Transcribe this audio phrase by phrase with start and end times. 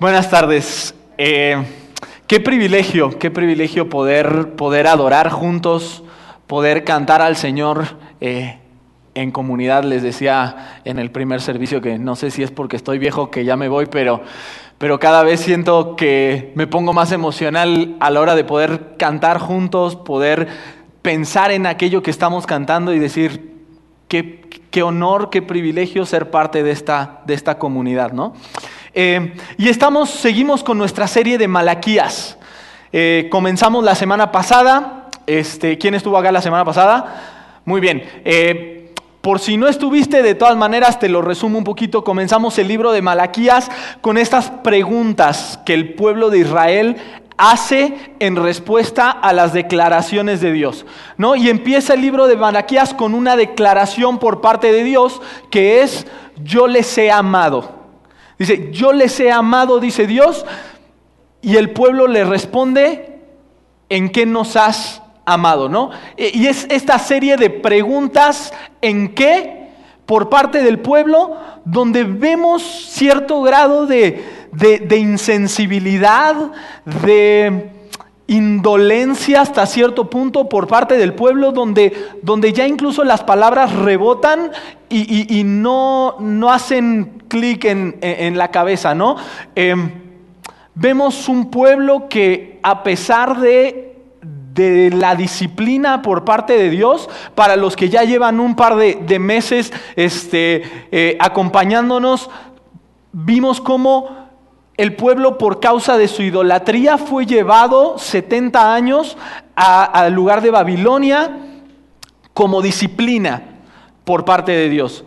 [0.00, 0.94] Buenas tardes.
[1.18, 1.62] Eh,
[2.26, 6.02] qué privilegio, qué privilegio poder, poder adorar juntos,
[6.46, 7.84] poder cantar al Señor
[8.22, 8.60] eh,
[9.14, 9.84] en comunidad.
[9.84, 13.44] Les decía en el primer servicio que no sé si es porque estoy viejo que
[13.44, 14.22] ya me voy, pero,
[14.78, 19.38] pero cada vez siento que me pongo más emocional a la hora de poder cantar
[19.38, 20.48] juntos, poder
[21.02, 23.52] pensar en aquello que estamos cantando y decir,
[24.08, 28.32] qué, qué honor, qué privilegio ser parte de esta, de esta comunidad, ¿no?
[28.92, 32.36] Eh, y estamos, seguimos con nuestra serie de Malaquías.
[32.92, 35.08] Eh, comenzamos la semana pasada.
[35.26, 37.60] Este, ¿Quién estuvo acá la semana pasada?
[37.64, 38.02] Muy bien.
[38.24, 42.02] Eh, por si no estuviste, de todas maneras te lo resumo un poquito.
[42.02, 46.96] Comenzamos el libro de Malaquías con estas preguntas que el pueblo de Israel
[47.36, 50.84] hace en respuesta a las declaraciones de Dios.
[51.16, 51.36] ¿no?
[51.36, 56.06] Y empieza el libro de Malaquías con una declaración por parte de Dios que es,
[56.42, 57.79] yo les he amado.
[58.40, 60.46] Dice, yo les he amado, dice Dios,
[61.42, 63.18] y el pueblo le responde,
[63.90, 65.68] ¿en qué nos has amado?
[65.68, 65.90] ¿no?
[66.16, 69.58] E, y es esta serie de preguntas, ¿en qué?
[70.06, 76.34] por parte del pueblo, donde vemos cierto grado de, de insensibilidad,
[77.04, 77.70] de
[78.30, 81.92] indolencia hasta cierto punto por parte del pueblo, donde,
[82.22, 84.52] donde ya incluso las palabras rebotan
[84.88, 89.16] y, no, no, hacen clic en, la cabeza, ¿no?
[89.56, 89.90] Em,
[90.76, 93.98] vemos un pueblo que a pesar de,
[94.54, 99.18] de, la disciplina por parte de Dios, para los que ya llevan un par de,
[99.18, 102.30] meses este, eh, acompañándonos,
[103.12, 104.19] vimos cómo
[104.76, 109.16] el pueblo por causa de su idolatría fue llevado 70 años
[109.54, 111.36] al lugar de Babilonia
[112.32, 113.42] como disciplina
[114.04, 115.04] por parte de Dios.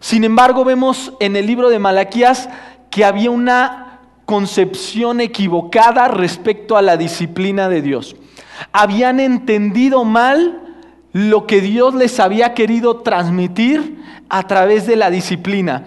[0.00, 2.50] Sin embargo, vemos en el libro de Malaquías
[2.90, 8.16] que había una concepción equivocada respecto a la disciplina de Dios.
[8.72, 10.60] Habían entendido mal
[11.12, 15.84] lo que Dios les había querido transmitir a través de la disciplina.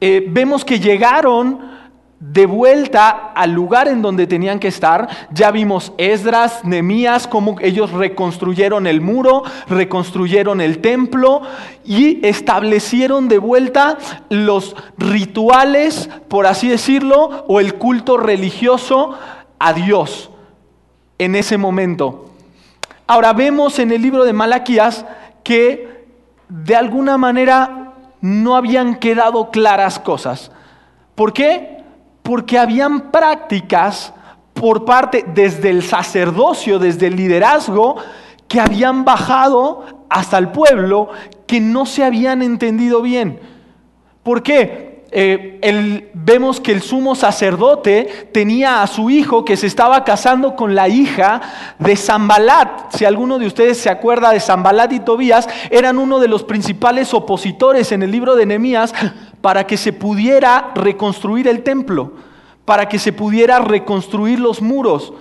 [0.00, 1.73] Eh, vemos que llegaron
[2.32, 5.08] de vuelta al lugar en donde tenían que estar.
[5.30, 11.42] Ya vimos Esdras, Nemías, cómo ellos reconstruyeron el muro, reconstruyeron el templo
[11.84, 13.98] y establecieron de vuelta
[14.30, 19.18] los rituales, por así decirlo, o el culto religioso
[19.58, 20.30] a Dios
[21.18, 22.30] en ese momento.
[23.06, 25.04] Ahora vemos en el libro de Malaquías
[25.42, 26.06] que
[26.48, 27.92] de alguna manera
[28.22, 30.50] no habían quedado claras cosas.
[31.14, 31.83] ¿Por qué?
[32.24, 34.14] Porque habían prácticas
[34.54, 37.96] por parte desde el sacerdocio, desde el liderazgo,
[38.48, 41.10] que habían bajado hasta el pueblo
[41.46, 43.40] que no se habían entendido bien.
[44.22, 44.83] ¿Por qué?
[45.16, 50.74] Eh, vemos que el sumo sacerdote tenía a su hijo que se estaba casando con
[50.74, 51.40] la hija
[51.78, 52.90] de Zambalat.
[52.92, 57.14] Si alguno de ustedes se acuerda de Zambalat y Tobías, eran uno de los principales
[57.14, 58.92] opositores en el libro de Nehemías
[59.40, 62.14] para que se pudiera reconstruir el templo,
[62.64, 65.12] para que se pudiera reconstruir los muros.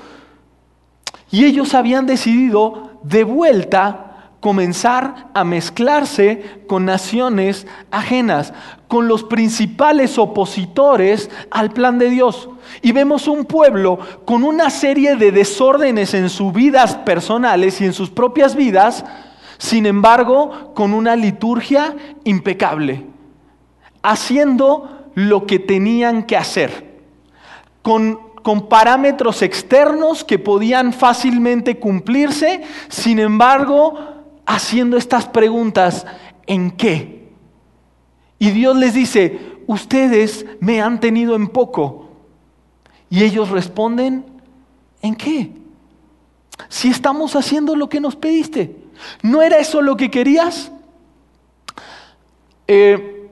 [1.29, 4.12] Y ellos habían decidido de vuelta
[4.43, 8.53] comenzar a mezclarse con naciones ajenas,
[8.89, 12.49] con los principales opositores al plan de Dios.
[12.81, 17.93] Y vemos un pueblo con una serie de desórdenes en sus vidas personales y en
[17.93, 19.05] sus propias vidas,
[19.57, 21.95] sin embargo, con una liturgia
[22.25, 23.05] impecable
[24.01, 26.99] haciendo lo que tenían que hacer,
[27.81, 34.12] con, con parámetros externos que podían fácilmente cumplirse, sin embargo,
[34.45, 36.05] haciendo estas preguntas,
[36.47, 37.31] ¿en qué?
[38.39, 42.09] Y Dios les dice, ustedes me han tenido en poco.
[43.09, 44.25] Y ellos responden,
[45.01, 45.51] ¿en qué?
[46.69, 48.75] Si estamos haciendo lo que nos pediste,
[49.21, 50.71] ¿no era eso lo que querías?
[52.67, 53.29] Eh,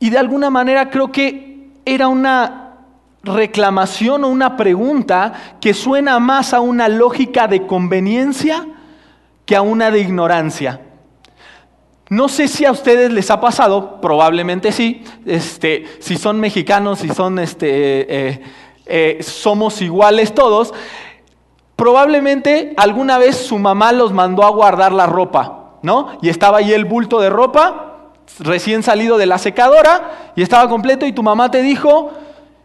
[0.00, 2.74] y de alguna manera creo que era una
[3.22, 8.66] reclamación o una pregunta que suena más a una lógica de conveniencia
[9.44, 10.80] que a una de ignorancia.
[12.10, 17.08] No sé si a ustedes les ha pasado, probablemente sí, este, si son mexicanos, si
[17.08, 18.42] son, este, eh,
[18.86, 20.74] eh, somos iguales todos,
[21.76, 26.18] probablemente alguna vez su mamá los mandó a guardar la ropa, ¿no?
[26.20, 27.94] Y estaba ahí el bulto de ropa
[28.38, 32.10] recién salido de la secadora y estaba completo y tu mamá te dijo,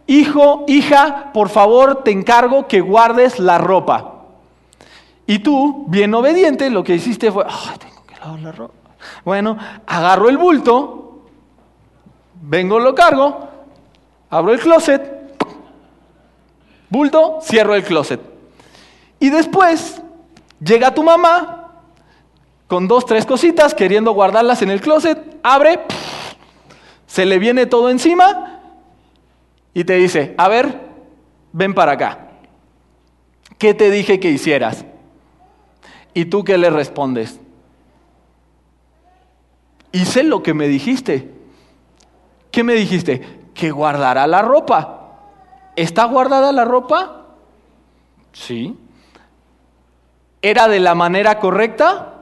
[0.07, 4.18] hijo, hija, por favor te encargo que guardes la ropa.
[5.29, 7.45] Y tú, bien obediente, lo que hiciste fue,
[7.79, 8.73] tengo que lavar la ropa.
[9.23, 11.27] Bueno, agarro el bulto,
[12.41, 13.47] vengo, lo cargo,
[14.31, 15.37] abro el closet,
[16.89, 18.19] Bulto, cierro el closet.
[19.19, 20.01] Y después
[20.59, 21.83] llega tu mamá
[22.65, 25.81] con dos, tres cositas, queriendo guardarlas en el closet, abre,
[27.05, 28.61] se le viene todo encima
[29.75, 30.89] y te dice, a ver,
[31.51, 32.29] ven para acá.
[33.59, 34.85] ¿Qué te dije que hicieras?
[36.13, 37.39] ¿Y tú qué le respondes?
[39.91, 41.33] Hice lo que me dijiste.
[42.51, 43.41] ¿Qué me dijiste?
[43.53, 44.95] Que guardará la ropa.
[45.75, 47.27] ¿Está guardada la ropa?
[48.33, 48.77] Sí.
[50.41, 52.13] ¿Era de la manera correcta?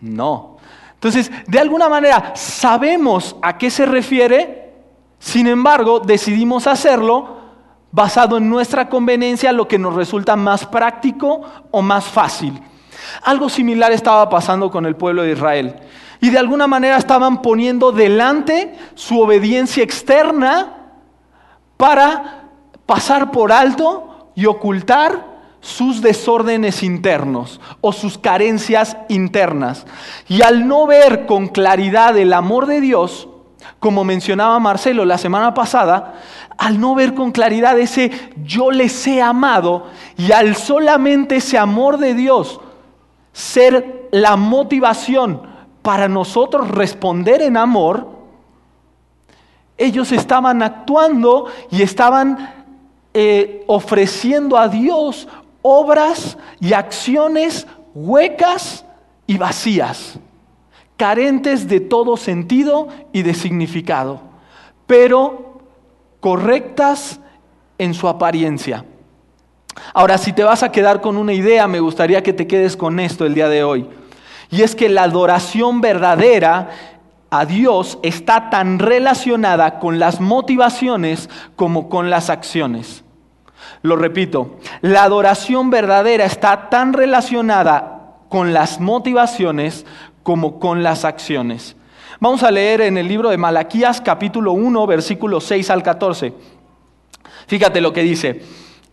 [0.00, 0.58] No.
[0.94, 4.72] Entonces, de alguna manera sabemos a qué se refiere,
[5.18, 7.38] sin embargo, decidimos hacerlo
[7.90, 12.60] basado en nuestra conveniencia, lo que nos resulta más práctico o más fácil.
[13.22, 15.76] Algo similar estaba pasando con el pueblo de Israel.
[16.20, 20.74] Y de alguna manera estaban poniendo delante su obediencia externa
[21.76, 22.44] para
[22.86, 29.86] pasar por alto y ocultar sus desórdenes internos o sus carencias internas.
[30.28, 33.28] Y al no ver con claridad el amor de Dios,
[33.78, 36.14] como mencionaba Marcelo la semana pasada,
[36.56, 38.10] al no ver con claridad ese
[38.44, 42.60] yo les he amado y al solamente ese amor de Dios
[43.38, 45.42] ser la motivación
[45.80, 48.08] para nosotros responder en amor,
[49.76, 52.64] ellos estaban actuando y estaban
[53.14, 55.28] eh, ofreciendo a Dios
[55.62, 58.84] obras y acciones huecas
[59.28, 60.18] y vacías,
[60.96, 64.20] carentes de todo sentido y de significado,
[64.84, 65.60] pero
[66.18, 67.20] correctas
[67.78, 68.84] en su apariencia.
[69.94, 73.00] Ahora, si te vas a quedar con una idea, me gustaría que te quedes con
[73.00, 73.88] esto el día de hoy.
[74.50, 76.70] Y es que la adoración verdadera
[77.30, 83.04] a Dios está tan relacionada con las motivaciones como con las acciones.
[83.82, 89.84] Lo repito, la adoración verdadera está tan relacionada con las motivaciones
[90.22, 91.76] como con las acciones.
[92.20, 96.32] Vamos a leer en el libro de Malaquías capítulo 1, versículos 6 al 14.
[97.46, 98.42] Fíjate lo que dice.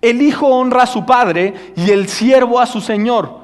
[0.06, 3.40] El hijo honra a su padre y el siervo a su señor.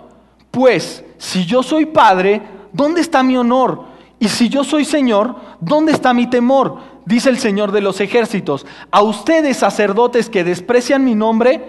[0.52, 2.40] Pues, si yo soy padre,
[2.72, 3.86] ¿dónde está mi honor?
[4.20, 6.92] Y si yo soy señor, ¿dónde está mi temor?
[7.04, 11.62] dice el Señor de los ejércitos, a ustedes sacerdotes que desprecian mi nombre,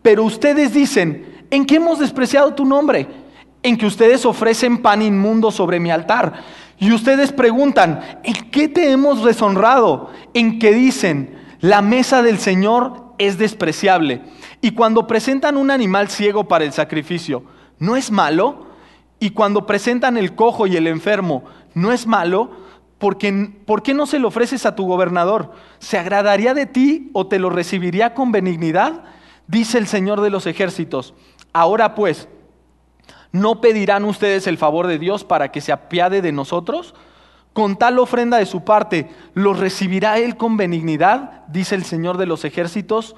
[0.00, 3.06] pero ustedes dicen, ¿en qué hemos despreciado tu nombre?
[3.62, 6.32] En que ustedes ofrecen pan inmundo sobre mi altar.
[6.78, 10.08] Y ustedes preguntan, ¿en qué te hemos deshonrado?
[10.32, 14.22] En que dicen, la mesa del Señor es despreciable.
[14.60, 17.44] Y cuando presentan un animal ciego para el sacrificio,
[17.78, 18.66] ¿no es malo?
[19.20, 21.44] Y cuando presentan el cojo y el enfermo,
[21.74, 22.50] ¿no es malo?
[23.00, 25.52] porque, ¿por qué no se lo ofreces a tu gobernador?
[25.78, 29.04] ¿Se agradaría de ti o te lo recibiría con benignidad?
[29.46, 31.14] Dice el Señor de los ejércitos.
[31.54, 32.28] Ahora pues,
[33.32, 36.94] ¿no pedirán ustedes el favor de Dios para que se apiade de nosotros?
[37.52, 41.46] Con tal ofrenda de su parte, ¿los recibirá Él con benignidad?
[41.48, 43.16] Dice el Señor de los ejércitos.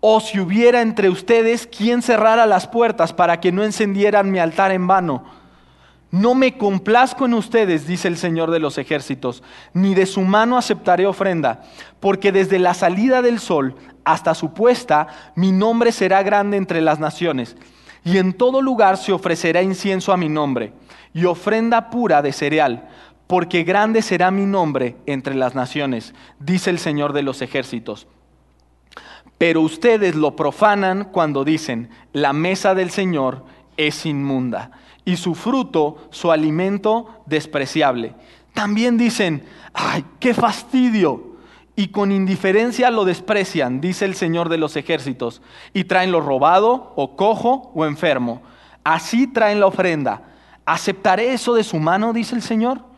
[0.00, 4.72] O si hubiera entre ustedes quien cerrara las puertas para que no encendieran mi altar
[4.72, 5.24] en vano
[6.10, 10.56] no me complazco en ustedes, dice el Señor de los ejércitos, ni de su mano
[10.58, 11.62] aceptaré ofrenda,
[12.00, 15.06] porque desde la salida del sol hasta su puesta,
[15.36, 17.56] mi nombre será grande entre las naciones,
[18.04, 20.72] y en todo lugar se ofrecerá incienso a mi nombre,
[21.14, 22.88] y ofrenda pura de cereal,
[23.30, 28.08] porque grande será mi nombre entre las naciones, dice el Señor de los ejércitos.
[29.38, 33.44] Pero ustedes lo profanan cuando dicen, la mesa del Señor
[33.76, 34.72] es inmunda
[35.04, 38.16] y su fruto, su alimento despreciable.
[38.52, 39.44] También dicen,
[39.74, 41.36] ay, qué fastidio.
[41.76, 45.40] Y con indiferencia lo desprecian, dice el Señor de los ejércitos,
[45.72, 48.42] y traen lo robado, o cojo, o enfermo.
[48.82, 50.24] Así traen la ofrenda.
[50.66, 52.89] ¿Aceptaré eso de su mano, dice el Señor?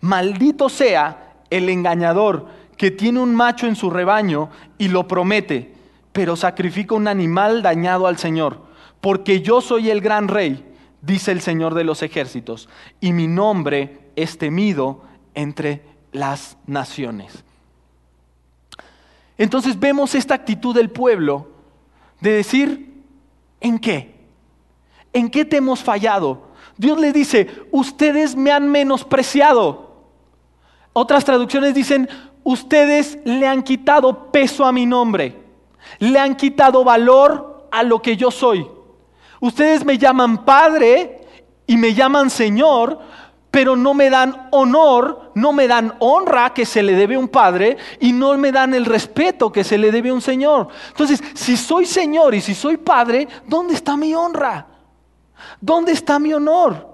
[0.00, 5.74] Maldito sea el engañador que tiene un macho en su rebaño y lo promete,
[6.12, 8.62] pero sacrifica un animal dañado al Señor,
[9.00, 10.66] porque yo soy el gran rey
[11.02, 12.68] dice el Señor de los ejércitos,
[13.00, 15.02] y mi nombre es temido
[15.34, 17.44] entre las naciones.
[19.38, 21.48] Entonces vemos esta actitud del pueblo
[22.20, 23.02] de decir,
[23.60, 24.14] ¿en qué?
[25.12, 26.50] ¿En qué te hemos fallado?
[26.76, 29.89] Dios le dice, ustedes me han menospreciado.
[30.92, 32.08] Otras traducciones dicen,
[32.42, 35.36] ustedes le han quitado peso a mi nombre,
[35.98, 38.66] le han quitado valor a lo que yo soy.
[39.40, 41.26] Ustedes me llaman Padre
[41.66, 42.98] y me llaman Señor
[43.50, 47.28] pero no me dan honor, no me dan honra que se le debe a un
[47.28, 50.68] padre y no me dan el respeto que se le debe a un señor.
[50.88, 54.66] Entonces, si soy señor y si soy padre, ¿dónde está mi honra?
[55.60, 56.89] ¿Dónde está mi honor?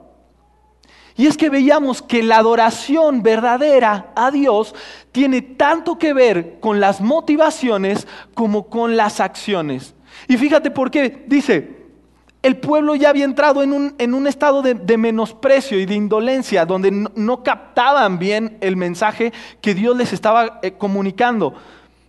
[1.16, 4.74] Y es que veíamos que la adoración verdadera a Dios
[5.12, 9.94] tiene tanto que ver con las motivaciones como con las acciones.
[10.28, 11.76] Y fíjate por qué dice,
[12.42, 17.42] el pueblo ya había entrado en un, estado de, menosprecio y de indolencia, donde no,
[17.42, 21.54] captaban bien el mensaje que Dios les estaba eh, comunicando.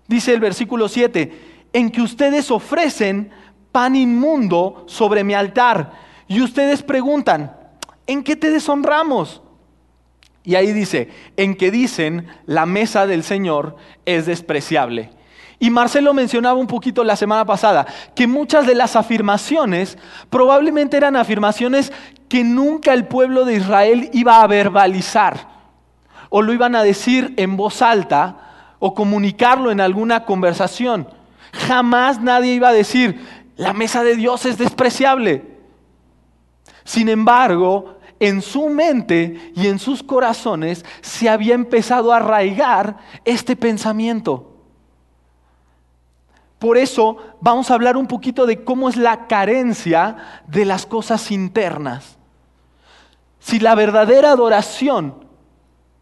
[0.08, 3.32] Dice el versículo 7, en que ustedes ofrecen
[3.72, 5.92] pan inmundo sobre mi altar.
[6.28, 7.56] Y ustedes preguntan,
[8.08, 9.42] ¿en qué te deshonramos?
[10.44, 15.12] Y ahí dice, en que dicen, la mesa del Señor es despreciable.
[15.60, 17.86] Y Marcelo mencionaba un poquito la semana pasada
[18.16, 19.98] que muchas de las afirmaciones
[20.30, 21.92] probablemente eran afirmaciones
[22.30, 25.50] que nunca el pueblo de Israel iba a verbalizar
[26.30, 31.10] o lo iban a decir en voz alta o comunicarlo en alguna conversación.
[31.54, 35.44] Jamás nadie iba a decir, la mesa de Dios es despreciable.
[36.84, 43.56] Sin embargo, en su mente y en sus corazones se había empezado a arraigar este
[43.56, 44.54] pensamiento.
[46.60, 51.30] Por eso vamos a hablar un poquito de cómo es la carencia de las cosas
[51.32, 52.18] internas.
[53.40, 55.26] Si la verdadera adoración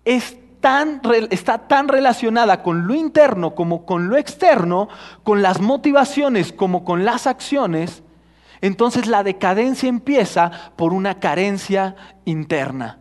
[0.05, 4.87] está tan relacionada con lo interno como con lo externo,
[5.23, 8.01] con las motivaciones como con las acciones,
[8.61, 11.95] entonces la decadencia empieza por una carencia
[12.25, 12.99] interna.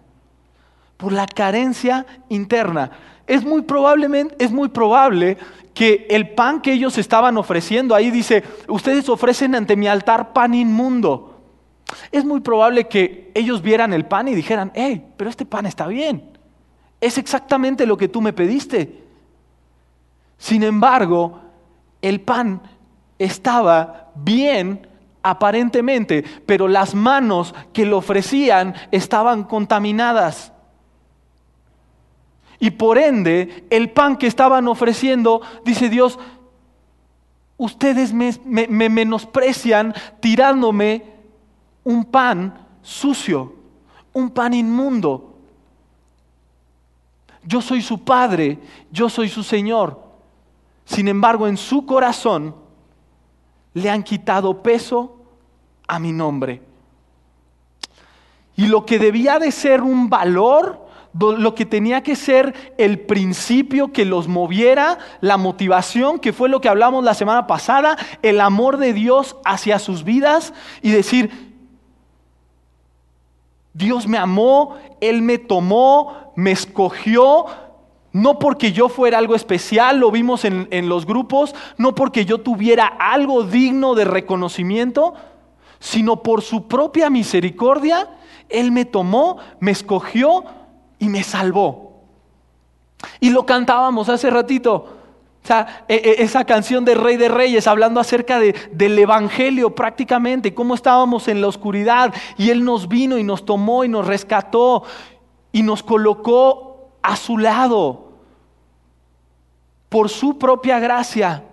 [0.97, 2.91] Por la carencia interna.
[3.27, 5.39] Es muy, probablemente, es muy probable
[5.73, 10.55] que el pan que ellos estaban ofreciendo, ahí dice, ustedes ofrecen ante mi altar pan
[10.55, 11.41] inmundo.
[12.13, 15.87] Es muy probable que ellos vieran el pan y dijeran, hey, pero este pan está
[15.87, 16.31] bien.
[17.01, 19.03] Es exactamente lo que tú me pediste.
[20.39, 21.41] Sin embargo,
[22.01, 22.63] el pan
[23.19, 24.87] estaba bien
[25.25, 30.53] aparentemente, pero las manos que lo ofrecían estaban contaminadas.
[32.61, 36.19] Y por ende, el pan que estaban ofreciendo, dice Dios,
[37.57, 38.33] ustedes me,
[38.69, 41.05] menosprecian tirándome
[41.83, 43.55] un pan sucio,
[44.13, 45.39] un pan inmundo.
[47.43, 48.59] Yo soy su padre,
[48.93, 50.03] yo soy su Señor.
[50.85, 52.55] Sin embargo, en su corazón
[53.75, 55.17] le han quitado peso
[55.87, 56.63] a mi nombre.
[58.57, 63.93] Y lo que debía de ser un valor, lo que tenía que ser el principio
[63.93, 68.79] que los moviera, la motivación, que fue lo que hablamos la semana pasada, el amor
[68.79, 71.53] de Dios hacia sus vidas y decir,
[73.73, 77.47] Dios me amó, Él me tomó, me escogió,
[78.15, 82.39] no porque yo fuera algo especial, lo vimos en, en los grupos, no porque yo
[82.39, 85.13] tuviera algo digno de reconocimiento,
[85.81, 88.09] sino por su propia misericordia,
[88.49, 90.45] Él me tomó, me escogió,
[90.99, 92.05] y me salvó.
[93.21, 94.73] Y lo cantábamos hace ratito.
[95.43, 99.75] O sea, e, e, esa canción de Rey de Reyes, hablando acerca de, del Evangelio
[99.75, 104.07] prácticamente, cómo estábamos en la oscuridad y Él nos vino y nos tomó y nos
[104.07, 104.85] rescató
[105.53, 108.04] y nos colocó a su lado
[109.95, 111.45] por su propia gracia.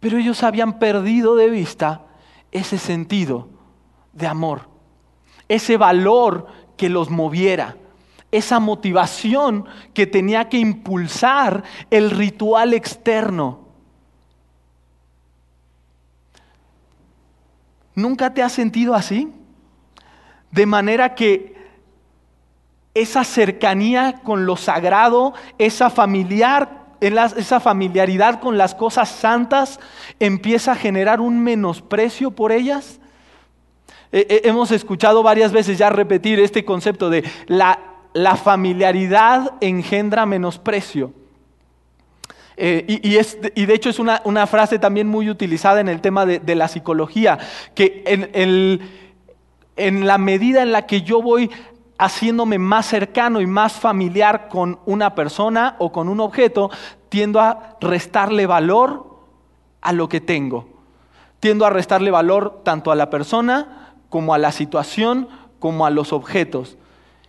[0.00, 2.02] Pero ellos habían perdido de vista
[2.52, 3.48] ese sentido
[4.12, 4.68] de amor,
[5.48, 6.46] ese valor
[6.76, 7.78] que los moviera,
[8.30, 13.60] esa motivación que tenía que impulsar el ritual externo.
[17.94, 19.32] ¿Nunca te has sentido así?
[20.50, 21.57] De manera que
[23.00, 29.78] esa cercanía con lo sagrado, esa familiar, esa familiaridad con las cosas santas
[30.18, 33.00] empieza a generar un menosprecio por ellas.
[34.10, 37.78] Hemos escuchado varias veces ya repetir este concepto de la,
[38.14, 41.12] la familiaridad engendra menosprecio.
[42.60, 46.00] Eh, y, es, y, de hecho es una, una, frase también muy utilizada en el
[46.00, 47.38] tema de, de la psicología,
[47.76, 48.80] que en, el,
[49.76, 51.50] en la medida en la que yo voy
[51.98, 56.70] haciéndome más cercano y más familiar con una persona o con un objeto,
[57.08, 59.18] tiendo a restarle valor
[59.80, 60.68] a lo que tengo.
[61.40, 65.28] Tiendo a restarle valor tanto a la persona como a la situación,
[65.58, 66.78] como a los objetos.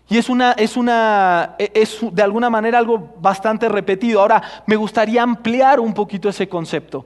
[0.07, 4.21] Y es, una, es, una, e, es de alguna manera algo bastante repetido.
[4.21, 7.05] Ahora, me gustaría ampliar un poquito ese concepto.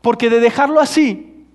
[0.00, 1.46] Porque de dejarlo así,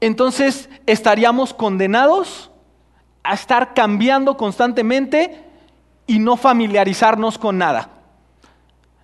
[0.00, 2.50] entonces estaríamos condenados
[3.28, 5.44] a estar cambiando constantemente
[6.06, 7.90] y no familiarizarnos con nada.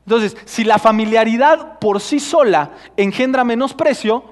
[0.07, 4.25] Entonces, si la familiaridad por sí sola engendra menosprecio,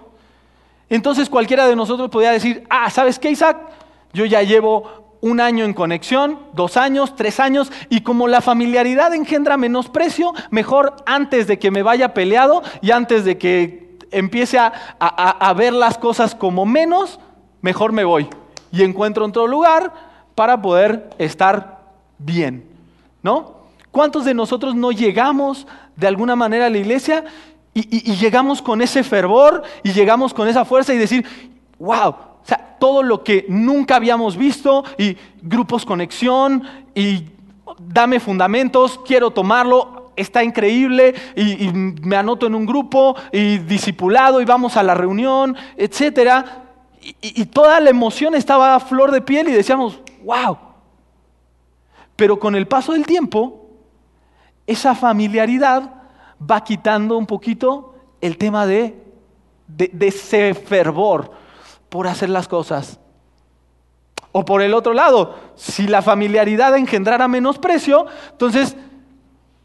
[0.88, 3.59] entonces cualquiera de nosotros podría decir, ah, ¿sabes qué, Isaac?
[4.12, 9.14] Yo ya llevo un año en conexión, dos años, tres años, y como la familiaridad
[9.14, 14.73] engendra menosprecio, mejor antes de que me vaya peleado y antes de que empiece a,
[14.99, 17.20] a ver las cosas como menos,
[17.61, 18.28] mejor me voy
[18.73, 19.93] y encuentro otro lugar
[20.35, 21.81] para poder estar
[22.19, 22.65] bien,
[23.23, 23.61] ¿no?
[23.91, 27.25] ¿Cuántos de nosotros no llegamos de alguna manera a la iglesia
[27.75, 31.25] y, llegamos con ese fervor y llegamos con esa fuerza y decir,
[31.79, 32.15] wow,
[32.79, 37.27] todo lo que nunca habíamos visto y grupos conexión y
[37.79, 44.41] dame fundamentos, quiero tomarlo, está increíble y, y, me anoto en un grupo y discipulado
[44.41, 46.70] y vamos a la reunión, etcétera.
[47.00, 50.59] Y, toda la emoción estaba a flor de piel y decíamos, wow.
[52.14, 53.69] Pero con el paso del tiempo,
[54.66, 55.95] esa familiaridad
[56.38, 59.02] va quitando un poquito el tema de,
[59.66, 61.30] de, ese fervor
[61.88, 63.00] por hacer las cosas.
[64.33, 68.76] O por el otro lado, si la familiaridad engendrara menosprecio, entonces,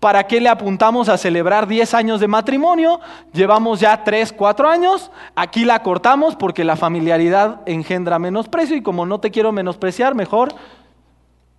[0.06, 3.00] ¿para qué le apuntamos a celebrar 10 años de matrimonio?
[3.34, 9.08] Llevamos ya 3, 4 años, aquí la cortamos porque la familiaridad engendra menosprecio y como
[9.08, 10.54] no te quiero menospreciar, mejor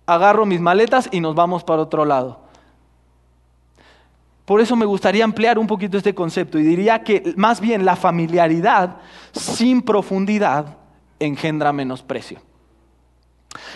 [0.05, 2.39] agarro mis maletas y nos vamos para otro lado.
[4.45, 7.97] Por eso me gustaría ampliar un poquito este concepto y diría que más bien la
[7.97, 8.95] familiaridad
[9.33, 10.77] sin profundidad
[11.19, 12.39] engendra menosprecio.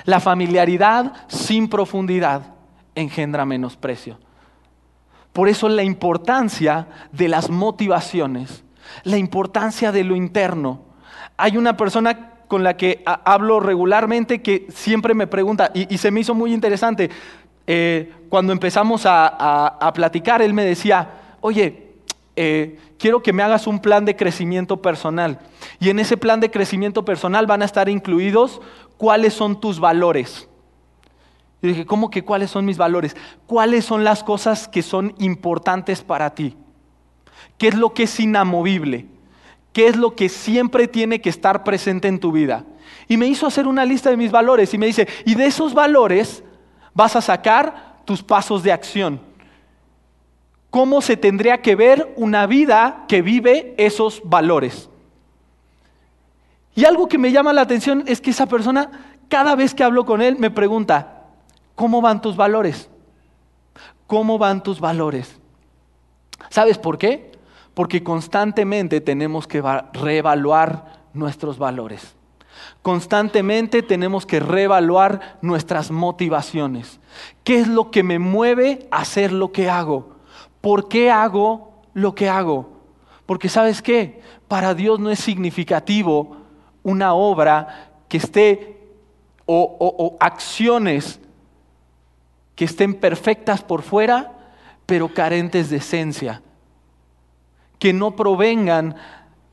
[0.05, 2.43] La familiaridad sin profundidad
[2.95, 4.17] engendra menosprecio.
[5.33, 8.63] Por eso la importancia de las motivaciones,
[9.03, 10.81] la importancia de lo interno.
[11.37, 16.19] Hay una persona con la que hablo regularmente que siempre me pregunta, y, se me
[16.19, 17.09] hizo muy interesante,
[17.65, 21.93] eh, cuando empezamos a, platicar, él me decía, oye,
[22.35, 25.39] eh, quiero que me hagas un plan de crecimiento personal.
[25.79, 28.61] Y en ese plan de crecimiento personal van a estar incluidos
[28.97, 30.49] cuáles son tus valores.
[31.61, 33.15] Yo dije, ¿cómo que cuáles son mis valores?
[33.45, 36.57] ¿Cuáles son las cosas que son importantes para ti?
[37.57, 39.05] ¿Qué es lo que es inamovible?
[39.71, 42.65] ¿Qué es lo que siempre tiene que estar presente en tu vida?
[43.07, 45.73] Y me hizo hacer una lista de mis valores y me dice, y de esos
[45.73, 46.43] valores
[46.93, 49.21] vas a sacar tus pasos de acción.
[50.71, 54.89] ¿Cómo se tendría que ver una vida que vive esos valores?
[56.73, 58.89] Y algo que me llama la atención es que esa persona,
[59.27, 61.20] cada vez que hablo con él, me pregunta,
[61.81, 62.91] ¿cómo van tus valores?
[64.05, 65.39] ¿Cómo van tus valores?
[66.51, 67.31] ¿Sabes por qué?
[67.73, 69.63] Porque constantemente tenemos que
[69.93, 72.13] reevaluar nuestros valores.
[72.83, 76.99] Constantemente tenemos que reevaluar nuestras motivaciones.
[77.43, 80.17] ¿Qué es lo que me mueve a hacer lo que hago?
[80.61, 82.69] ¿Por qué hago lo que hago?
[83.25, 86.37] Porque sabes qué, para Dios no es significativo
[86.83, 88.77] una obra que esté
[89.47, 91.19] o, o acciones
[92.55, 94.31] que estén perfectas por fuera,
[94.85, 96.41] pero carentes de esencia,
[97.79, 98.95] que no provengan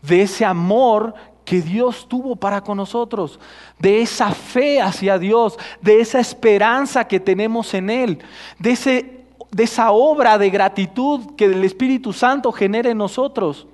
[0.03, 3.41] de ese amor que Dios tuvo para con nosotros,
[3.79, 8.19] de esa fe hacia Dios, de esa esperanza que tenemos en Él,
[8.59, 13.67] de, ese, de esa obra de gratitud que el Espíritu Santo genera en nosotros.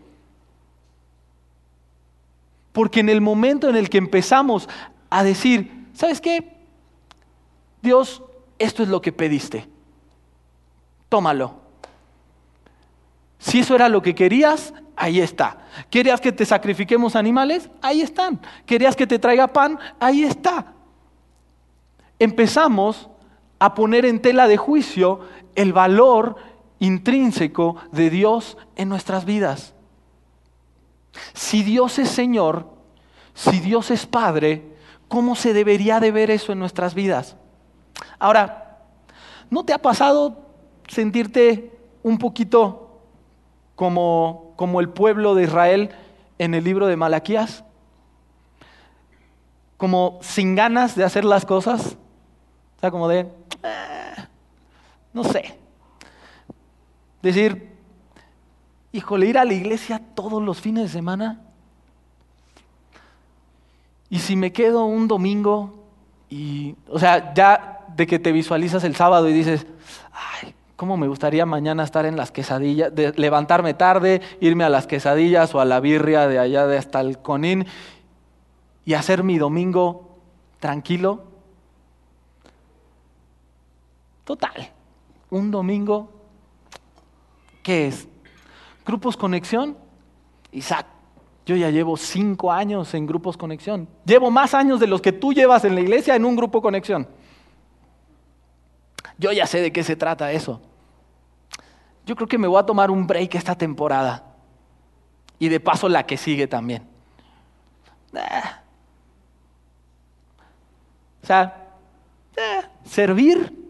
[2.73, 4.69] Porque en el momento en el que empezamos
[5.11, 6.57] a decir, ¿sabes qué?
[7.83, 8.23] Dios,
[8.59, 9.69] esto es lo que pediste.
[11.09, 11.55] Tómalo.
[13.39, 15.59] Si eso era lo que querías, Ahí está.
[15.91, 17.69] ¿Querías que te sacrifiquemos animales?
[17.83, 18.41] Ahí están.
[18.65, 19.79] ¿Querías que te traiga pan?
[19.99, 20.73] Ahí está.
[22.19, 23.09] Empezamos
[23.59, 25.21] a poner en tela de juicio
[25.57, 26.37] el valor
[26.79, 29.75] intrínseco de Dios en nuestras vidas.
[31.33, 32.69] Si Dios es Señor,
[33.35, 34.77] si Dios es Padre,
[35.09, 37.37] ¿cómo se debería de ver eso en nuestras vidas?
[38.25, 38.79] Ahora,
[39.51, 40.47] ¿no te ha pasado
[40.89, 43.03] sentirte un poquito
[43.75, 45.91] como, como el pueblo de Israel
[46.39, 47.65] en el libro de Malaquías?
[49.77, 51.99] Como sin ganas de hacer las cosas.
[52.79, 53.29] O sea, como de,
[53.63, 54.27] eh,
[55.13, 55.59] no sé.
[57.21, 57.77] Decir,
[58.91, 61.43] híjole, ir a la iglesia todos los fines de semana.
[64.09, 65.75] Y si me quedo un domingo
[66.31, 69.67] y, o sea, ya de que te visualizas el sábado y dices,
[70.13, 75.55] ay, ¿Cómo me gustaría mañana estar en las quesadillas, levantarme tarde, irme a las quesadillas
[75.55, 77.67] o a la birria de allá de hasta el Conín
[78.85, 80.19] y hacer mi domingo
[80.59, 81.23] tranquilo?
[84.25, 84.73] Total,
[85.31, 86.11] un domingo,
[87.63, 88.09] ¿qué es?
[88.85, 89.77] ¿Grupos Conexión?
[90.51, 90.87] Isaac,
[91.47, 93.87] yo ya llevo cinco años en Grupos Conexión.
[94.05, 97.07] Llevo más años de los que tú llevas en la iglesia en un grupo Conexión.
[99.19, 100.61] Yo ya sé de qué se trata eso.
[102.07, 104.25] Yo creo que me voy a tomar un break esta temporada.
[105.39, 106.87] Y de paso la que sigue también.
[108.15, 108.61] Ah.
[111.23, 111.69] O sea,
[112.37, 113.63] eh, servir.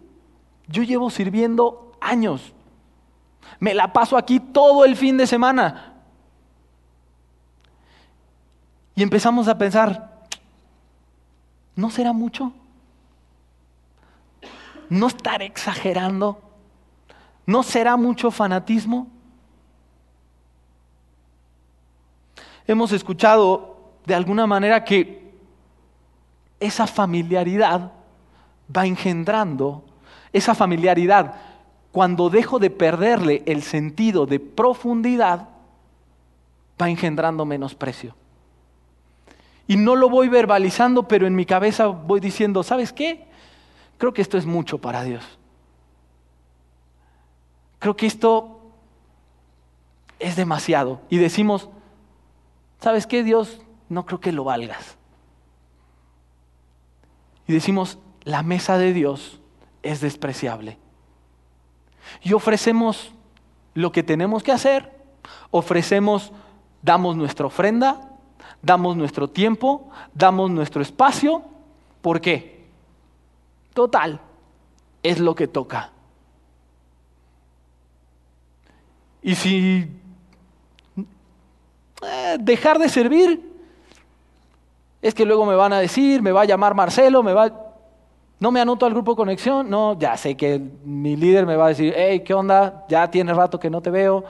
[0.67, 2.53] Yo llevo sirviendo años.
[3.61, 5.95] Me la paso aquí todo el fin de semana.
[8.97, 10.27] Y empezamos a pensar,
[11.75, 12.53] ¿no será mucho?
[14.89, 16.41] ¿No estaré exagerando?
[17.47, 19.09] ¿No será mucho fanatismo?
[22.67, 25.35] Hemos escuchado de alguna manera que
[26.61, 27.93] esa familiaridad
[28.75, 29.85] va engendrando,
[30.33, 31.35] esa familiaridad,
[31.93, 35.49] cuando dejo de perderle el sentido de profundidad,
[36.81, 38.15] va engendrando menosprecio.
[39.67, 43.27] Y no lo voy verbalizando, pero en mi cabeza voy diciendo, ¿sabes qué?
[44.05, 45.25] Creo que esto es mucho para Dios.
[47.79, 48.61] Creo que esto
[50.19, 51.01] es demasiado.
[51.09, 51.71] Y decimos,
[52.83, 53.63] ¿sabes qué, Dios?
[53.89, 54.99] No creo que lo valgas.
[57.47, 59.41] Y decimos, la mesa de Dios
[59.83, 60.77] es despreciable.
[62.21, 63.11] Y ofrecemos
[63.73, 64.93] lo que tenemos que hacer,
[65.51, 66.31] ofrecemos,
[66.83, 68.13] damos nuestra ofrenda,
[68.61, 71.43] damos nuestro tiempo, damos nuestro espacio.
[72.03, 72.54] ¿Por qué?
[73.75, 74.21] Total,
[75.03, 75.91] es lo que toca.
[79.23, 79.89] Y si
[82.03, 83.53] eh, dejar de servir,
[85.03, 87.61] es que luego me van a decir, me va a llamar Marcelo, me va...
[88.41, 91.69] No me anoto al grupo Conexión, no, ya sé que mi líder me va a
[91.69, 92.85] decir, hey, ¿qué onda?
[92.89, 94.25] Ya tiene rato que no te veo.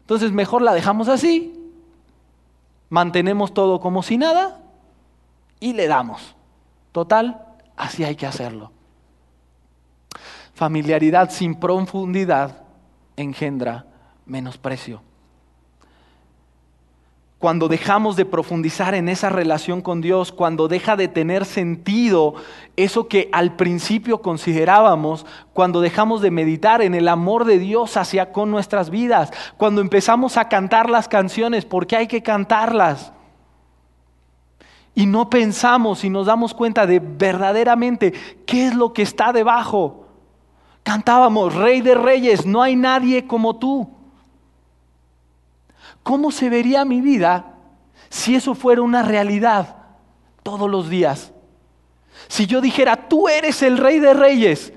[0.00, 1.56] Entonces mejor la dejamos así
[2.88, 4.60] mantenemos todo como si nada
[5.60, 6.35] y le damos.
[6.96, 7.44] Total,
[7.76, 8.72] así hay que hacerlo.
[10.54, 12.62] Familiaridad sin profundidad
[13.18, 13.84] engendra
[14.24, 15.02] menosprecio
[17.38, 22.34] cuando dejamos de profundizar en esa relación con Dios, cuando deja de tener sentido
[22.76, 28.32] eso que al principio considerábamos, cuando dejamos de meditar en el amor de Dios hacia
[28.32, 33.12] con nuestras vidas, cuando empezamos a cantar las canciones, porque hay que cantarlas.
[34.96, 38.12] Y no pensamos y nos damos cuenta de verdaderamente
[38.46, 40.06] qué es lo que está debajo.
[40.82, 43.90] Cantábamos, Rey de Reyes, no hay nadie como tú.
[46.02, 47.56] ¿Cómo se vería mi vida
[48.08, 49.76] si eso fuera una realidad
[50.42, 51.30] todos los días?
[52.26, 54.72] Si yo dijera, tú eres el rey de reyes,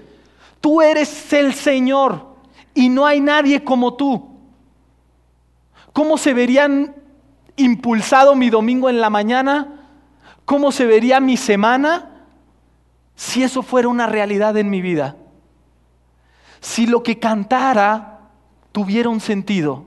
[0.60, 2.36] tú eres el Señor
[2.73, 4.38] y no hay nadie como tú.
[5.93, 6.93] ¿Cómo se verían
[7.55, 9.79] impulsado mi domingo en la mañana?
[10.49, 12.25] ¿Cómo se vería mi semana
[13.13, 15.15] si eso fuera una realidad en mi vida?
[16.59, 18.21] Si lo que cantara
[18.71, 19.85] tuviera un sentido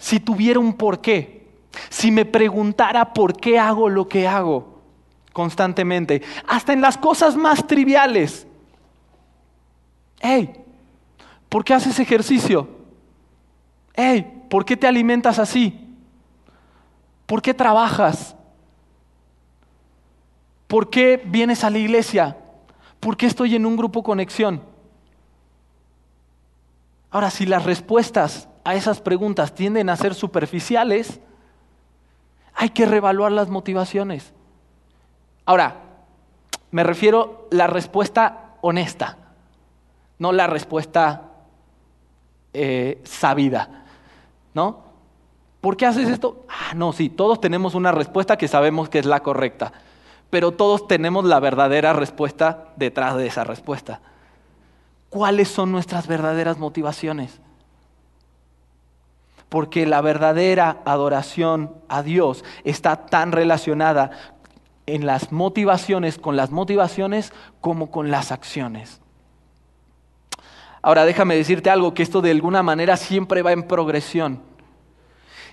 [0.00, 1.46] si tuviera un porqué,
[1.90, 4.80] si me preguntara por qué hago lo que hago
[5.32, 8.46] constantemente, hasta en las cosas más triviales.
[10.20, 10.64] Hey,
[11.50, 12.66] ¿por qué haces ejercicio?
[13.94, 15.86] Hey, ¿por qué te alimentas así?
[17.26, 18.34] ¿Por qué trabajas?
[20.70, 22.36] ¿Por qué vienes a la iglesia?
[23.00, 24.62] ¿Por qué estoy en un grupo conexión?
[27.10, 31.18] Ahora, si las respuestas a esas preguntas tienden a ser superficiales,
[32.54, 34.32] hay que reevaluar las motivaciones.
[35.44, 35.74] Ahora,
[36.70, 39.18] me refiero a la respuesta honesta,
[40.20, 41.32] no la respuesta
[42.52, 43.86] eh, sabida,
[44.54, 44.84] ¿no?
[45.60, 46.46] ¿Por qué haces esto?
[46.48, 49.72] Ah, no, sí, todos tenemos una respuesta que sabemos que es la correcta,
[50.30, 54.00] pero todos tenemos la verdadera respuesta detrás de esa respuesta.
[55.10, 57.40] ¿Cuáles son nuestras verdaderas motivaciones?
[59.50, 64.12] porque la verdadera adoración a Dios está tan relacionada
[64.86, 69.00] en las motivaciones, con las motivaciones, como con las acciones.
[70.82, 74.40] Ahora déjame decirte algo, que esto de alguna manera siempre va en progresión.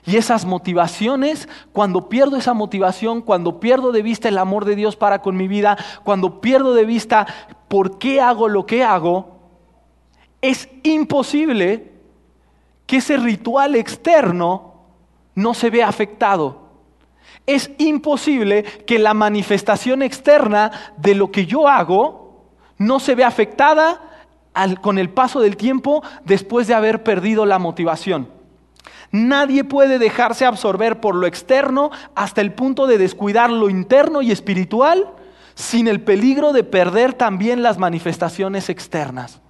[0.06, 4.96] Y esas motivaciones, cuando pierdo esa motivación, cuando pierdo de vista el amor de Dios
[4.96, 7.28] para con mi vida, cuando pierdo de vista
[7.68, 9.38] por qué hago lo que hago,
[10.42, 11.92] es imposible
[12.86, 14.76] que ese ritual externo
[15.36, 16.68] no se vea afectado.
[17.46, 22.46] Es imposible que la manifestación externa de lo que yo hago
[22.78, 24.02] no se ve afectada
[24.82, 28.37] con el paso del tiempo después de haber perdido la motivación.
[29.12, 34.32] Nadie puede dejarse absorber por lo externo hasta el punto de descuidar lo interno y
[34.32, 35.08] espiritual
[35.56, 39.42] sin el peligro de perder también las manifestaciones externas.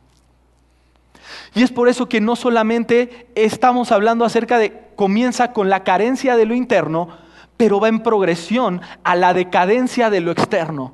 [1.54, 6.38] Y es por eso que no solamente estamos hablando acerca de, comienza con la carencia
[6.38, 7.10] de lo interno,
[7.58, 10.94] pero va en progresión a la decadencia de lo externo,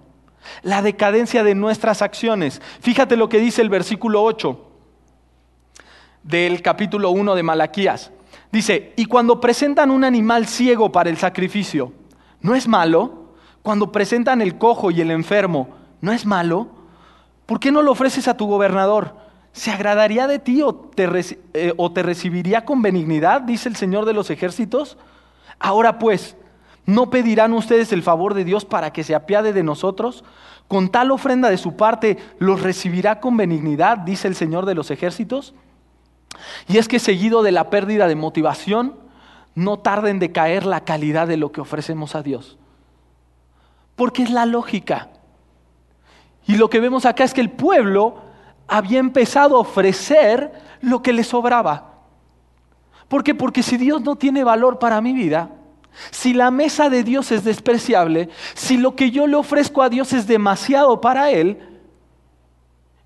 [0.62, 2.62] la decadencia de nuestras acciones.
[2.80, 4.72] Fíjate lo que dice el versículo 8
[6.24, 8.12] del capítulo 1 de Malaquías.
[8.54, 11.92] Dice, y cuando presentan un animal ciego para el sacrificio,
[12.40, 13.32] ¿no es malo?
[13.64, 15.70] Cuando presentan el cojo y el enfermo,
[16.02, 16.68] ¿no es malo?
[17.48, 19.16] ¿Por qué no lo ofreces a tu gobernador?
[19.54, 21.10] ¿Se agradaría de ti o te,
[21.56, 23.42] eh, o te recibiría con benignidad?
[23.42, 25.00] Dice el Señor de los ejércitos.
[25.58, 26.38] Ahora pues,
[26.86, 30.24] ¿no pedirán ustedes el favor de Dios para que se apiade de nosotros?
[30.68, 33.98] Con tal ofrenda de su parte, ¿los recibirá con benignidad?
[33.98, 35.56] Dice el Señor de los ejércitos.
[36.68, 38.96] Y es que seguido de la pérdida de motivación,
[39.56, 42.58] no tarda en decaer la calidad de lo que ofrecemos a Dios.
[43.96, 45.10] Porque es la lógica.
[46.48, 48.22] Y lo que vemos acá es que el pueblo
[48.68, 51.94] había empezado a ofrecer lo que le sobraba.
[53.08, 53.36] ¿Por qué?
[53.36, 55.52] Porque si Dios no tiene valor para mi vida,
[56.10, 60.14] si la mesa de Dios es despreciable, si lo que yo le ofrezco a Dios
[60.14, 61.60] es demasiado para Él,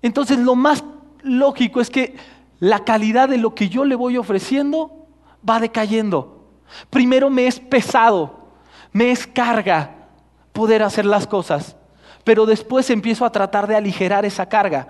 [0.00, 0.84] entonces lo más
[1.22, 2.16] lógico es que
[2.60, 5.06] la calidad de lo que yo le voy ofreciendo
[5.48, 6.46] va decayendo.
[6.90, 8.48] Primero me es pesado,
[8.92, 10.08] me es carga
[10.52, 11.76] poder hacer las cosas,
[12.24, 14.88] pero después empiezo a tratar de aligerar esa carga.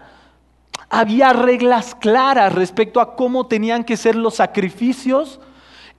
[0.88, 5.40] Había reglas claras respecto a cómo tenían que ser los sacrificios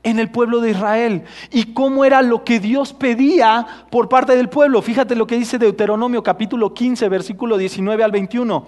[0.02, 4.50] en el pueblo de Israel y cómo era lo que Dios pedía por parte del
[4.50, 4.82] pueblo.
[4.82, 8.66] Fíjate lo que dice Deuteronomio capítulo 15, versículo 19 al 21.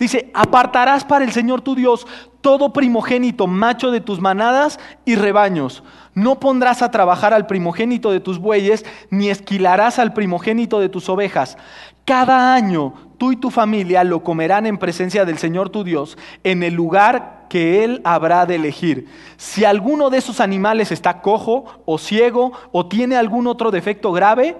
[0.00, 2.06] Dice, apartarás para el Señor tu Dios
[2.40, 5.84] todo primogénito macho de tus manadas y rebaños.
[6.14, 11.10] No pondrás a trabajar al primogénito de tus bueyes, ni esquilarás al primogénito de tus
[11.10, 11.58] ovejas.
[12.06, 16.62] Cada año tú y tu familia lo comerán en presencia del Señor tu Dios, en
[16.62, 19.06] el lugar que Él habrá de elegir.
[19.36, 24.56] Si alguno de esos animales está cojo o ciego o tiene algún otro defecto grave,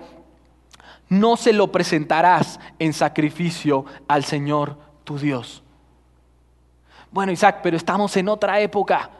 [1.08, 5.62] no se lo presentarás en sacrificio al Señor Dios.
[7.10, 9.10] Bueno, Isaac, pero estamos en otra época,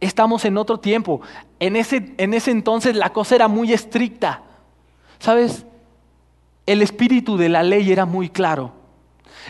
[0.00, 1.20] estamos en otro tiempo.
[1.58, 4.42] En ese, en ese entonces la cosa era muy estricta.
[5.18, 5.66] ¿Sabes?
[6.66, 8.72] El espíritu de la ley era muy claro.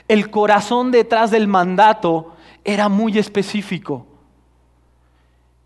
[0.08, 4.06] El corazón detrás del mandato era muy específico.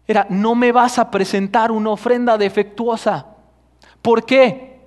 [0.07, 3.27] Era, no me vas a presentar una ofrenda defectuosa.
[4.03, 4.81] ¿Por qué?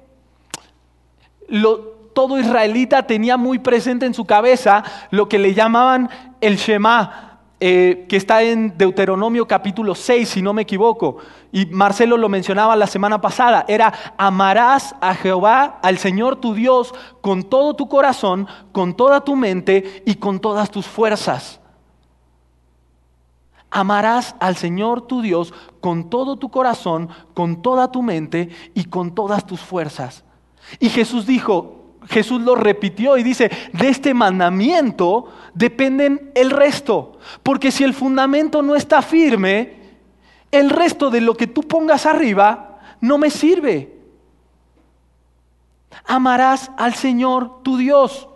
[1.47, 6.09] Lo, todo israelita tenía muy presente en su cabeza lo que le llamaban
[6.41, 11.17] el Shema, eh, que está en Deuteronomio capítulo 6, si no me equivoco.
[11.51, 13.65] Y Marcelo lo mencionaba la semana pasada.
[13.67, 19.35] Era, amarás a Jehová, al Señor tu Dios, con todo tu corazón, con toda tu
[19.35, 21.59] mente y con todas tus fuerzas.
[23.69, 29.13] Amarás al Señor tu Dios con todo tu corazón, con toda tu mente y con
[29.13, 30.23] todas tus fuerzas.
[30.79, 31.77] Y Jesús dijo,
[32.07, 37.17] Jesús lo repitió y dice, de este mandamiento dependen el resto.
[37.43, 39.75] Porque si el fundamento no está firme,
[40.51, 43.97] el resto de lo que tú pongas arriba no me sirve.
[46.05, 48.27] Amarás al Señor tu Dios.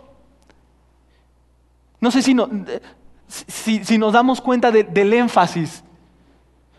[2.00, 2.36] No sé si,
[3.84, 5.84] si, nos damos cuenta del énfasis.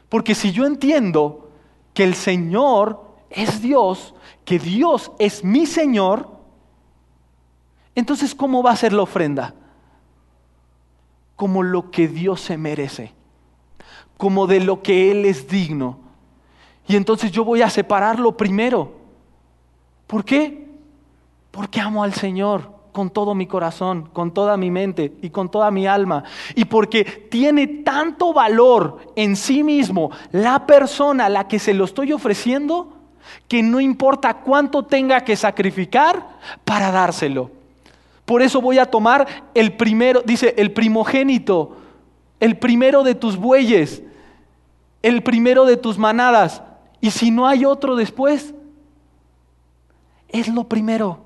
[0.10, 1.50] Porque si yo entiendo
[1.94, 4.14] que el Señor es Dios,
[4.46, 6.33] que Dios es mi Señor,
[7.96, 9.54] entonces, ¿cómo va a ser la ofrenda?
[11.36, 13.14] Como lo que Dios se merece,
[14.18, 16.00] como de lo que Él es digno.
[16.88, 18.94] Y entonces yo voy a separarlo primero.
[20.08, 20.68] ¿Por qué?
[21.52, 25.72] Porque amo al Señor con todo mi corazón, con toda mi mente y con toda
[25.72, 26.24] mi alma.
[26.56, 31.86] Y porque tiene tanto valor en sí mismo la persona a la que se lo
[31.86, 32.94] estoy ofreciendo,
[33.48, 37.63] que no importa cuánto tenga que sacrificar para dárselo.
[38.26, 41.78] Por eso voy a tomar el primero, dice, el primogénito,
[42.40, 44.02] el primero de tus bueyes,
[45.02, 46.64] el primero de tus manadas.
[47.02, 48.54] Y si no hay otro después,
[50.30, 51.20] es lo primero,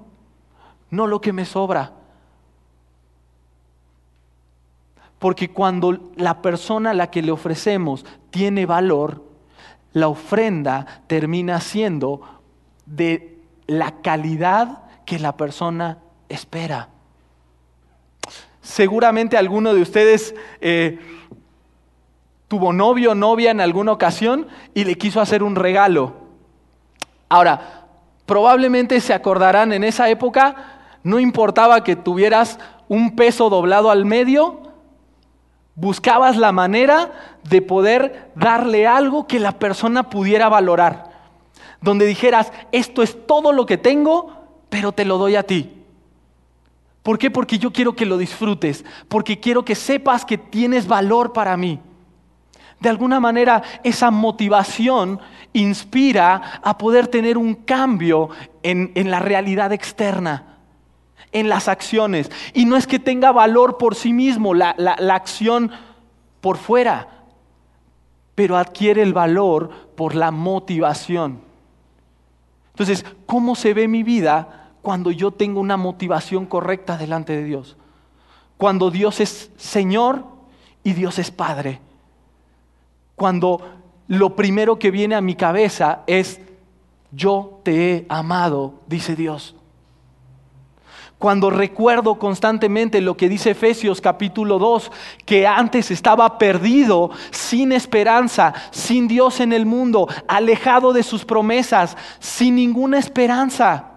[0.89, 1.93] no lo que me sobra.
[5.19, 9.23] Porque cuando la persona a la que le ofrecemos tiene valor,
[9.93, 12.21] la ofrenda termina siendo
[12.85, 16.89] de la calidad que la persona espera.
[18.61, 20.99] Seguramente alguno de ustedes eh,
[22.47, 26.13] tuvo novio o novia en alguna ocasión y le quiso hacer un regalo.
[27.29, 27.85] Ahora,
[28.25, 30.55] probablemente se acordarán en esa época,
[31.03, 34.61] no importaba que tuvieras un peso doblado al medio,
[35.75, 41.11] buscabas la manera de poder darle algo que la persona pudiera valorar.
[41.81, 44.33] Donde dijeras, esto es todo lo que tengo,
[44.69, 45.76] pero te lo doy a ti.
[47.07, 47.31] ¿Por qué?
[47.31, 51.79] Porque yo quiero que lo disfrutes, porque quiero que sepas que tienes valor para mí.
[52.81, 55.21] De alguna manera esa motivación
[55.53, 58.27] inspira a poder tener un cambio
[58.61, 60.57] en, la realidad externa,
[61.31, 62.29] en las acciones.
[62.53, 65.71] Y no es que tenga valor por sí mismo la, la acción
[66.41, 67.23] por fuera,
[68.35, 71.39] pero adquiere el valor por la motivación.
[72.71, 77.75] Entonces, ¿cómo se ve mi vida cuando yo tengo una motivación correcta delante de Dios.
[78.55, 80.23] Cuando Dios es Señor
[80.81, 81.81] y Dios es Padre.
[83.17, 83.59] Cuando
[84.07, 86.39] lo primero que viene a mi cabeza es,
[87.11, 89.57] yo te he amado, dice Dios.
[91.17, 94.89] Cuando recuerdo constantemente lo que dice Efesios capítulo 2,
[95.25, 101.97] que antes estaba perdido, sin esperanza, sin Dios en el mundo, alejado de sus promesas,
[102.19, 103.96] sin ninguna esperanza.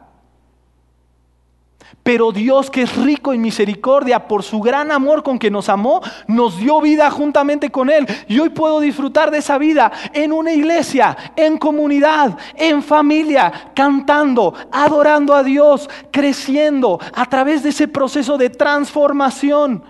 [2.03, 6.01] Pero Dios que es rico en misericordia, por su gran amor con que nos amó,
[6.27, 8.07] nos dio vida juntamente con Él.
[8.27, 14.55] Y hoy puedo disfrutar de esa vida en una iglesia, en comunidad, en familia, cantando,
[14.73, 19.85] adorando a Dios, creciendo a través de ese proceso de transformación.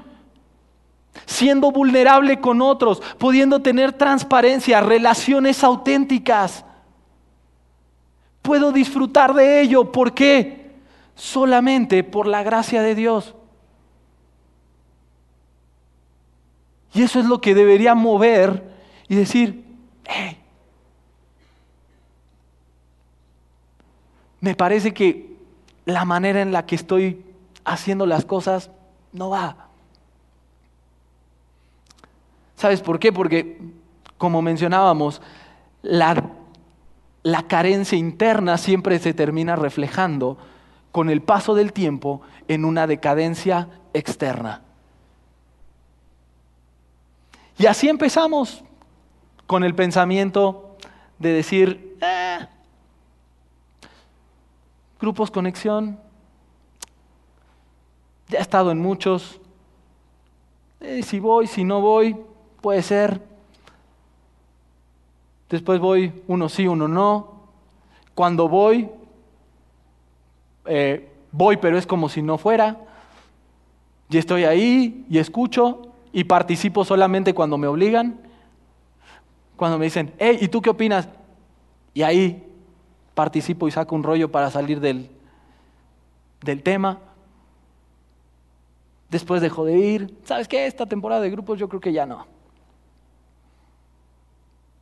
[1.26, 6.64] Siendo vulnerable con otros, pudiendo tener transparencia, relaciones auténticas.
[8.42, 9.92] Puedo disfrutar de ello.
[9.92, 10.59] ¿Por qué?
[11.20, 13.34] Solamente por la gracia de Dios.
[16.94, 18.72] Y eso es lo que debería mover
[19.06, 19.62] y decir,
[24.40, 25.36] me parece que
[25.84, 27.22] la manera en la que estoy
[27.66, 28.70] haciendo las cosas
[29.12, 29.68] no va.
[32.56, 33.12] ¿Sabes por qué?
[33.12, 33.58] Porque,
[34.16, 35.20] como mencionábamos,
[35.82, 36.30] la,
[37.22, 40.38] la carencia interna siempre se termina reflejando
[40.92, 44.62] con el paso del tiempo en una decadencia externa.
[47.58, 48.64] Y así empezamos
[49.46, 50.76] con el pensamiento
[51.18, 52.46] de decir, eh,
[55.00, 56.00] grupos conexión,
[58.28, 59.40] ya he estado en muchos,
[60.80, 62.16] eh, si voy, si no voy,
[62.62, 63.20] puede ser.
[65.50, 67.40] Después voy, uno sí, uno no.
[68.14, 68.88] Cuando voy,
[70.66, 72.78] eh, voy pero es como si no fuera,
[74.08, 78.18] y estoy ahí y escucho y participo solamente cuando me obligan,
[79.56, 81.08] cuando me dicen, hey, ¿y tú qué opinas?
[81.94, 82.46] Y ahí
[83.14, 85.10] participo y saco un rollo para salir del,
[86.42, 86.98] del tema.
[89.10, 90.18] Después dejo de ir.
[90.24, 90.66] ¿Sabes qué?
[90.66, 92.26] Esta temporada de grupos yo creo que ya no.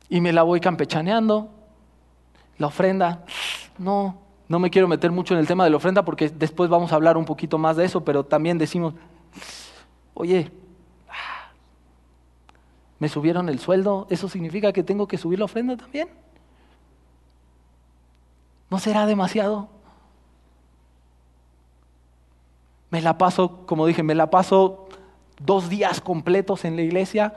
[0.07, 1.49] Y me la voy campechaneando.
[2.57, 3.23] La ofrenda,
[3.77, 4.17] no.
[4.49, 6.95] No me quiero meter mucho en el tema de la ofrenda porque después vamos a
[6.95, 8.95] hablar un poquito más de eso, pero también decimos,
[10.15, 10.51] oye,
[12.97, 16.09] me subieron el sueldo, ¿eso significa que tengo que subir la ofrenda también?
[18.71, 19.69] ¿No será demasiado?
[22.89, 24.89] Me la paso, como dije, me la paso
[25.39, 27.35] dos días completos en la iglesia.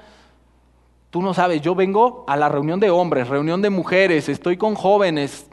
[1.10, 4.74] Tú no sabes, yo vengo a la reunión de hombres, reunión de mujeres, estoy con
[4.74, 5.46] jóvenes,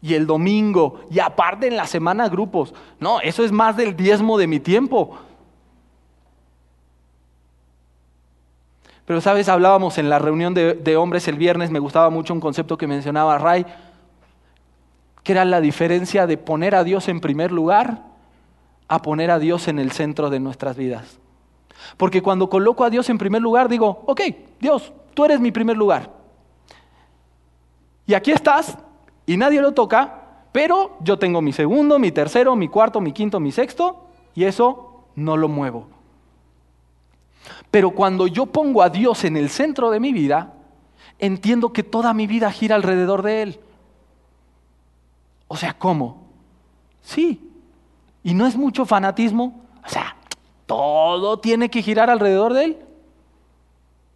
[0.00, 2.74] y el domingo, y aparte en la semana grupos.
[3.00, 5.18] No, eso es más del diezmo de mi tiempo.
[9.04, 12.76] Pero sabes, hablábamos en la reunión de, hombres el viernes, me gustaba mucho un concepto
[12.76, 13.64] que mencionaba Ray,
[15.22, 18.02] que era la diferencia de poner a Dios en primer lugar
[18.86, 21.18] a poner a Dios en el centro de nuestras vidas.
[21.96, 24.20] Porque cuando coloco a Dios en primer lugar, digo, ok,
[24.60, 26.10] Dios, tú eres mi primer lugar.
[28.06, 28.78] Y aquí estás,
[29.28, 30.22] y nadie lo toca,
[30.52, 35.04] pero yo tengo mi segundo, mi tercero, mi cuarto, mi quinto, mi sexto, y eso
[35.16, 35.86] no lo muevo.
[37.70, 40.54] Pero cuando yo pongo a Dios en el centro de mi vida,
[41.18, 43.60] entiendo que toda mi vida gira alrededor de Él.
[45.46, 46.22] O sea, ¿cómo?
[47.02, 47.50] Sí.
[48.24, 49.60] ¿Y no es mucho fanatismo?
[49.84, 50.16] O sea,
[50.64, 52.78] todo tiene que girar alrededor de Él.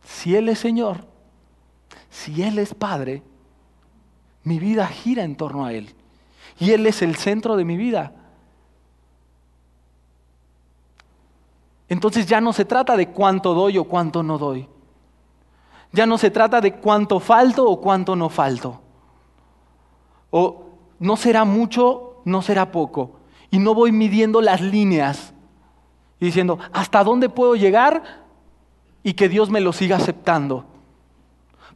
[0.07, 1.05] Si Él es Señor,
[2.09, 3.23] si Él es Padre,
[4.45, 5.95] mi vida gira en torno a Él.
[6.59, 8.13] Y Él es el centro de mi vida.
[11.93, 14.67] entonces ya no se trata de cuánto doy o cuánto no doy.
[15.93, 18.81] Ya no se trata de cuánto falto o cuánto no falto.
[20.31, 23.21] O no será mucho, no será poco.
[23.51, 25.35] Y no voy midiendo las líneas
[26.19, 28.25] y diciendo, ¿hasta dónde puedo llegar?
[29.03, 30.65] Y que Dios me lo siga aceptando.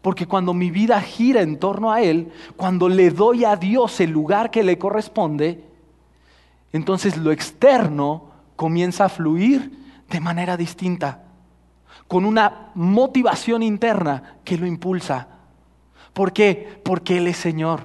[0.07, 4.11] Porque cuando mi vida gira en torno a Él, cuando le doy a Dios el
[4.11, 5.65] lugar que le corresponde,
[6.73, 9.77] entonces lo externo comienza a fluir
[10.09, 11.25] de manera distinta,
[12.07, 15.27] con una motivación interna que lo impulsa.
[16.13, 16.81] ¿Por qué?
[16.85, 17.81] Porque Él es Señor.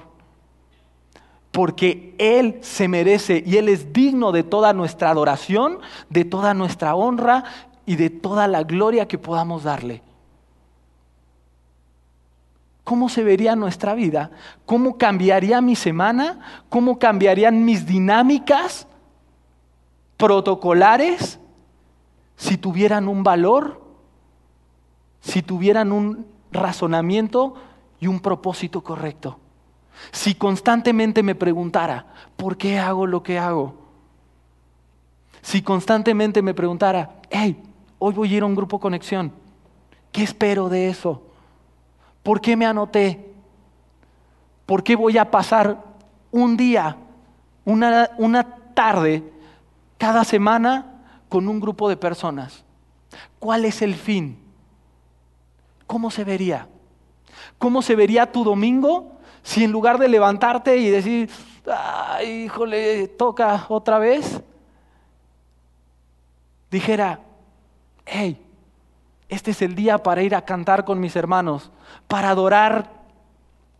[1.50, 6.94] Porque Él se merece y Él es digno de toda nuestra adoración, de toda nuestra
[6.94, 7.42] honra
[7.84, 10.04] y de toda la gloria que podamos darle.
[12.84, 14.30] ¿Cómo se vería nuestra vida?
[14.66, 16.64] ¿Cómo cambiaría mi semana?
[16.68, 18.86] ¿Cómo cambiarían mis dinámicas
[20.16, 21.38] protocolares
[22.36, 23.80] si tuvieran un valor,
[25.20, 27.54] si tuvieran un razonamiento
[28.00, 29.38] y un propósito correcto.
[30.10, 32.06] Si constantemente me preguntara,
[32.36, 33.74] ¿por qué hago lo que hago?
[35.40, 37.60] Si constantemente me preguntara, hey,
[37.98, 39.32] hoy voy a ir a un grupo conexión,
[40.10, 41.22] ¿qué espero de eso?
[42.22, 43.32] ¿Por qué me anoté?
[44.66, 45.82] ¿Por qué voy a pasar
[46.30, 46.96] un día,
[47.64, 48.44] una, una
[48.74, 49.22] tarde,
[49.98, 50.92] cada semana
[51.28, 52.64] con un grupo de personas.
[53.38, 54.38] ¿Cuál es el fin?
[55.86, 56.68] ¿Cómo se vería?
[57.58, 59.12] ¿Cómo se vería tu domingo
[59.42, 61.30] si en lugar de levantarte y decir,
[61.66, 64.40] ay, híjole, toca otra vez,
[66.70, 67.20] dijera,
[68.04, 68.40] hey,
[69.32, 71.70] este es el día para ir a cantar con mis hermanos,
[72.06, 72.90] para adorar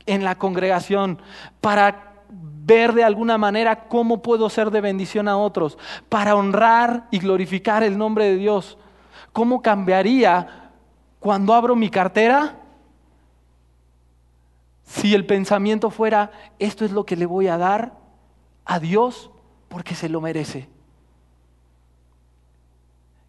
[0.07, 1.21] en la congregación,
[1.61, 5.77] para ver de alguna manera cómo puedo ser de bendición a otros,
[6.09, 8.79] para honrar y glorificar el nombre de Dios.
[9.35, 10.71] ¿Cómo cambiaría
[11.21, 12.57] cuando abro mi cartera
[14.85, 17.93] si el pensamiento fuera, esto es lo que le voy a dar
[18.65, 19.31] a Dios
[19.69, 20.71] porque se lo merece?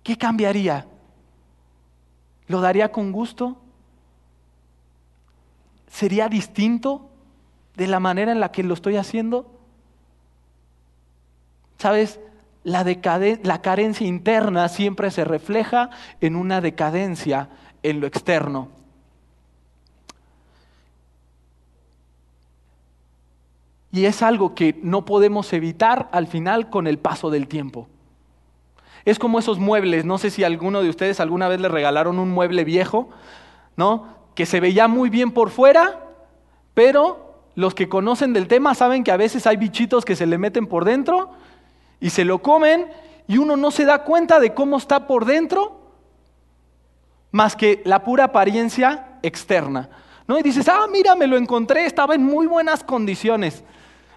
[0.03, 0.87] ¿Qué cambiaría?
[2.47, 3.57] ¿Lo daría con gusto?
[5.87, 7.09] ¿Sería distinto?
[7.75, 9.49] de la manera en la que lo estoy haciendo?
[11.79, 12.19] ¿Sabes?
[12.63, 15.89] La, carencia interna siempre se refleja
[16.21, 17.49] en una decadencia
[17.81, 18.69] en lo externo.
[23.91, 27.89] Y es algo que no podemos evitar al final con el paso del tiempo.
[29.05, 32.31] Es como esos muebles, no sé si alguno de ustedes alguna vez le regalaron un
[32.31, 33.09] mueble viejo,
[33.75, 34.07] ¿no?
[34.35, 35.99] Que se veía muy bien por fuera,
[36.73, 40.37] pero los que conocen del tema saben que a veces hay bichitos que se le
[40.37, 41.31] meten por dentro
[41.99, 42.87] y se lo comen
[43.27, 45.81] y uno no se da cuenta de cómo está por dentro
[47.31, 49.89] más que la pura apariencia externa.
[50.27, 50.39] ¿no?
[50.39, 53.63] Y dices, ah, mira, me lo encontré, estaba en muy buenas condiciones.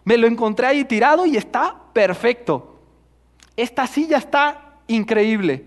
[0.04, 2.76] Me lo encontré ahí tirado y está perfecto.
[3.56, 5.66] Esta silla está increíble.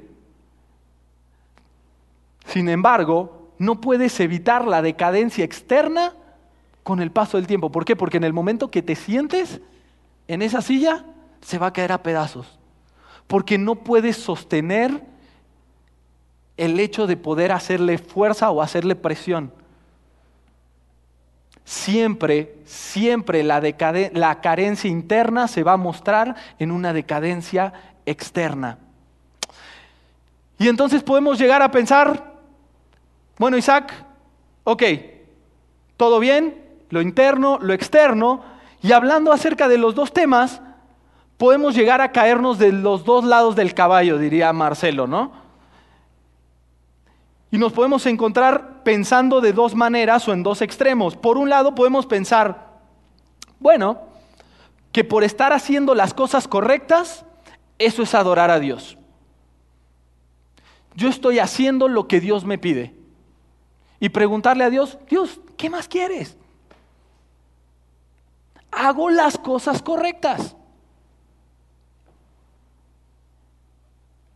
[2.45, 6.13] Sin embargo, no puedes evitar la decadencia externa
[6.83, 7.71] con el paso del tiempo.
[7.71, 7.95] ¿Por qué?
[7.95, 9.61] Porque en el momento que te sientes
[10.27, 11.05] en esa silla,
[11.41, 12.57] se va a caer a pedazos.
[13.27, 15.03] Porque no puedes sostener
[16.57, 19.53] el hecho de poder hacerle fuerza o hacerle presión.
[21.63, 23.61] Siempre, siempre la,
[24.13, 27.73] la carencia interna se va a mostrar en una decadencia
[28.05, 28.79] externa.
[30.59, 32.33] Y entonces podemos llegar a pensar,
[33.37, 33.93] bueno Isaac,
[34.65, 34.83] ok,
[35.95, 38.43] todo bien, lo interno, lo externo,
[38.83, 40.61] y hablando acerca de los dos temas,
[41.37, 45.31] podemos llegar a caernos de los dos lados del caballo, diría Marcelo, ¿no?
[47.51, 51.15] Y nos podemos encontrar pensando de dos maneras o en dos extremos.
[51.15, 52.67] Por un lado podemos pensar,
[53.59, 54.01] bueno,
[54.91, 57.25] que por estar haciendo las cosas correctas,
[57.77, 58.98] eso es adorar a Dios.
[60.99, 62.93] Yo estoy haciendo lo que Dios me pide.
[63.99, 66.37] Y preguntarle a Dios, Dios, ¿qué más quieres?
[68.71, 70.55] hago las cosas correctas.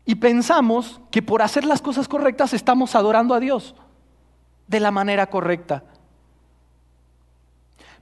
[0.05, 3.75] Y pensamos que por hacer las cosas correctas estamos adorando a Dios
[4.67, 5.83] de la manera correcta.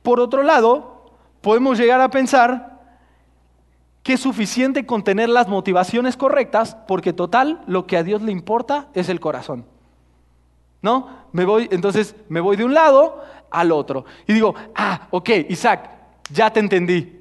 [0.01, 2.70] Por otro lado, podemos llegar a pensar
[4.03, 8.31] que es suficiente con tener las motivaciones correctas, porque total, lo que a Dios le
[8.31, 9.65] importa es el corazón.
[10.81, 11.09] ¿No?
[11.31, 14.05] Me voy, entonces me voy de un lado al otro.
[14.27, 15.91] Y digo, ah, ok, Isaac,
[16.31, 17.19] ya te entendí.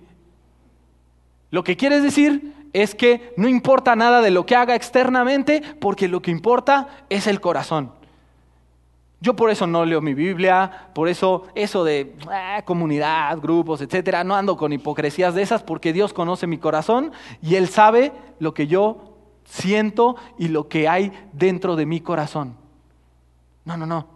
[1.51, 6.09] Lo que quieres decir es que no importa nada de lo que haga externamente, porque
[6.09, 7.93] lo que importa es el corazón.
[9.23, 14.25] Yo por eso no leo mi Biblia, por eso eso de ah, comunidad, grupos, etcétera,
[14.25, 17.12] no ando con hipocresías de esas porque Dios conoce mi corazón
[17.43, 22.57] y Él sabe lo que yo siento y lo que hay dentro de mi corazón.
[23.66, 24.07] No, no, no.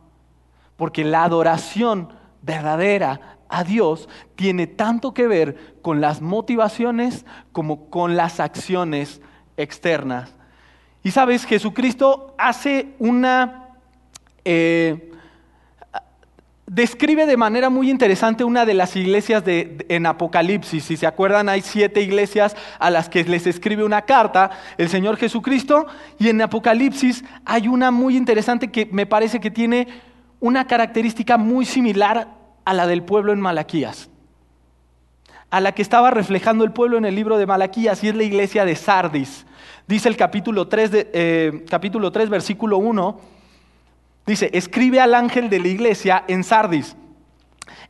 [0.77, 2.09] Porque la adoración
[2.41, 9.21] verdadera a Dios tiene tanto que ver con las motivaciones como con las acciones
[9.59, 10.33] externas.
[11.03, 13.64] Y sabes, Jesucristo hace una
[14.45, 15.11] eh,
[16.67, 20.85] describe de manera muy interesante una de las iglesias de, en Apocalipsis.
[20.85, 25.17] Si se acuerdan, hay siete iglesias a las que les escribe una carta el Señor
[25.17, 25.87] Jesucristo.
[26.19, 29.89] Y en Apocalipsis hay una muy interesante que me parece que tiene
[30.41, 32.29] una característica muy similar
[32.65, 34.11] a la del pueblo en Malaquías.
[35.51, 38.25] A la que estaba reflejando el pueblo en el libro de Malaquías, y es la
[38.25, 39.47] iglesia de Sardis.
[39.87, 43.34] Dice el capítulo 3, de, eh, capítulo 3 versículo 1
[44.27, 46.97] Dice, escribe al ángel de la iglesia en Sardis,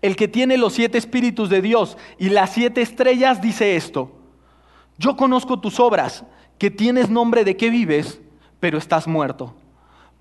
[0.03, 4.12] el que tiene los siete espíritus de Dios y las siete estrellas, dice esto,
[4.99, 6.24] yo conozco tus obras,
[6.59, 8.20] que tienes nombre de que vives,
[8.61, 9.55] pero estás muerto.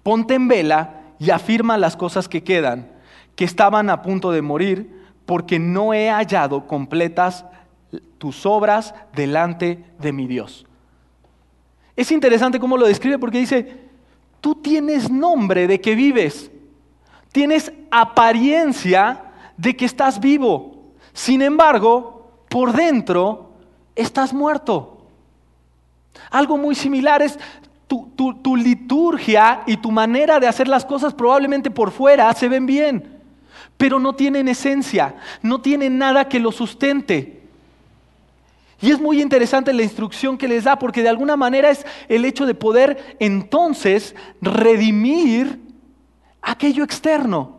[0.02, 2.92] Ponte en vela y afirma las cosas que quedan,
[3.36, 7.46] que estaban a punto de morir, porque no he hallado completas
[8.18, 10.66] tus obras delante de mi Dios.
[11.96, 13.83] Es interesante cómo lo describe porque dice,
[14.44, 16.52] tú tienes nombre de que vives,
[17.32, 19.22] tienes apariencia
[19.56, 20.92] de que estás vivo.
[21.14, 23.52] Sin embargo, por dentro
[23.96, 25.08] estás muerto.
[26.30, 27.40] Algo muy similar es
[27.88, 33.22] tu, liturgia y tu manera de hacer las cosas probablemente por fuera se ven bien,
[33.78, 37.43] pero no tienen esencia, no tienen nada que lo sustente.
[38.82, 42.26] Y es muy interesante la instrucción que les da, porque de alguna manera es el
[42.26, 45.62] hecho de poder entonces redimir
[46.42, 47.58] aquello externo.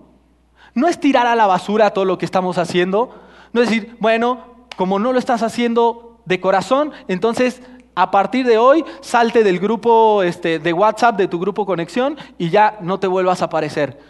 [0.74, 3.14] No es tirar a la basura todo lo que estamos haciendo,
[3.52, 7.62] no es decir, bueno, como no lo estás haciendo de corazón, entonces
[7.94, 12.50] a partir de hoy salte del grupo este, de WhatsApp, de tu grupo conexión, y
[12.50, 14.00] ya no te vuelvas a aparecer.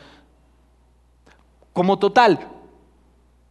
[1.72, 2.48] Como total,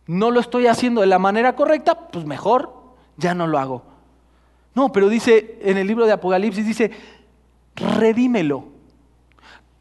[0.07, 2.82] no lo estoy haciendo de la manera correcta, pues mejor
[3.17, 3.93] ya no lo hago.
[4.75, 6.91] No, pero dice en el libro de Apocalipsis, dice,
[7.75, 8.65] redímelo.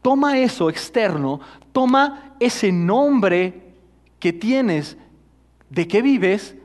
[0.01, 1.39] Toma eso externo,
[1.71, 3.73] toma ese nombre
[4.19, 4.97] que tienes,
[5.69, 6.55] de que vives,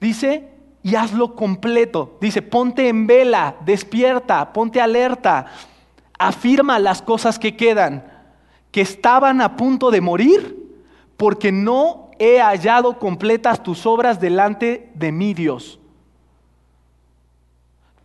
[0.00, 0.48] dice,
[0.82, 2.18] y hazlo completo.
[2.20, 5.46] Dice, ponte en vela, despierta, ponte alerta,
[6.18, 8.04] afirma las cosas que quedan,
[8.70, 10.56] que estaban a punto de morir,
[11.16, 15.79] porque no he hallado completas tus obras delante de mi Dios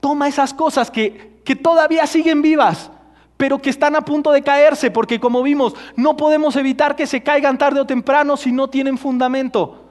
[0.05, 2.91] toma esas cosas que, que todavía siguen vivas,
[3.37, 7.23] pero que están a punto de caerse, porque como vimos, no podemos evitar que se
[7.23, 9.83] caigan tarde o temprano si no tienen fundamento.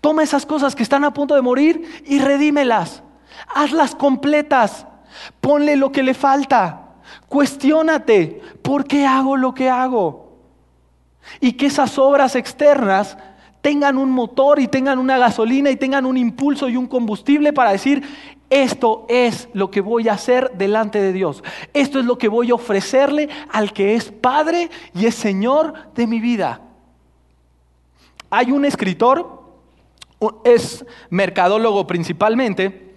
[0.00, 3.02] Toma esas cosas que están a punto de morir y redímelas.
[3.54, 4.86] Hazlas completas.
[5.42, 6.94] Ponle lo que le falta.
[7.28, 10.38] Cuestiónate, ¿por qué hago lo que hago?
[11.38, 13.18] Y que esas obras externas
[13.60, 17.72] tengan un motor y tengan una gasolina y tengan un impulso y un combustible para
[17.72, 18.02] decir,
[18.54, 21.42] esto es lo que voy a hacer delante de Dios.
[21.72, 26.06] Esto es lo que voy a ofrecerle al que es Padre y es Señor de
[26.06, 26.60] mi vida.
[28.30, 29.42] Hay un escritor,
[30.44, 32.94] es mercadólogo principalmente,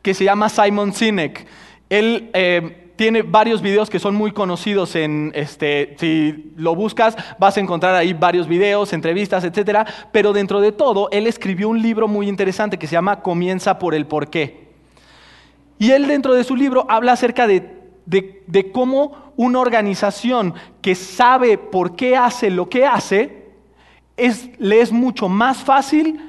[0.00, 1.44] que se llama Simon Sinek.
[1.88, 7.56] Él eh, tiene varios videos que son muy conocidos en este si lo buscas vas
[7.56, 12.06] a encontrar ahí varios videos, entrevistas, etcétera, pero dentro de todo él escribió un libro
[12.06, 14.69] muy interesante que se llama Comienza por el porqué.
[15.80, 20.52] Y él dentro de su libro habla acerca de, cómo una organización
[20.82, 23.48] que sabe por qué hace lo que hace,
[24.18, 26.20] es, le es mucho más fácil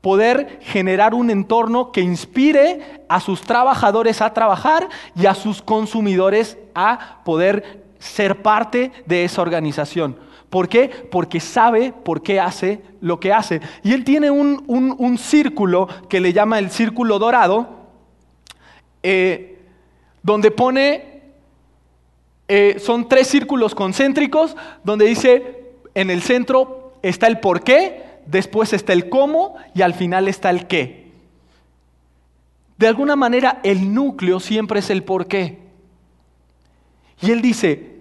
[0.00, 6.56] poder generar un entorno que inspire a sus trabajadores a trabajar y a sus consumidores
[6.74, 10.16] a poder ser parte de esa organización.
[10.48, 10.88] ¿Por qué?
[11.10, 13.60] Porque sabe por qué hace lo que hace.
[13.82, 17.81] Y él tiene un, un círculo que le llama el círculo dorado,
[19.02, 19.58] eh,
[20.22, 21.22] donde pone,
[22.48, 28.72] eh, son tres círculos concéntricos, donde dice, en el centro está el por qué, después
[28.72, 31.10] está el cómo y al final está el qué.
[32.78, 35.58] De alguna manera el núcleo siempre es el por qué.
[37.20, 37.96] Y él dice,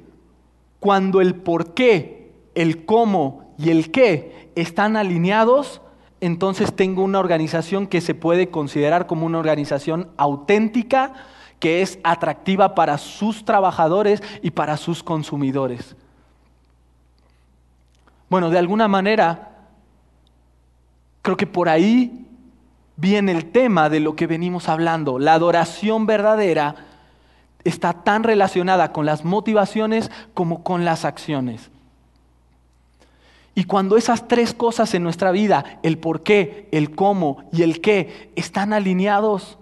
[0.80, 5.81] cuando el por qué, el cómo y el qué están alineados,
[6.22, 11.14] entonces tengo una organización que se puede considerar como una organización auténtica,
[11.60, 15.96] que es atractiva para sus trabajadores y para sus consumidores.
[18.30, 19.50] Bueno, de alguna manera,
[21.24, 22.28] creo que por ahí
[22.96, 25.18] viene el tema de lo que venimos hablando.
[25.18, 26.76] La adoración verdadera
[27.64, 31.72] está tan relacionada con las motivaciones como con las acciones.
[33.54, 37.82] Y cuando esas tres cosas en nuestra vida, el por qué, el cómo y el
[37.82, 39.58] qué, están alineados,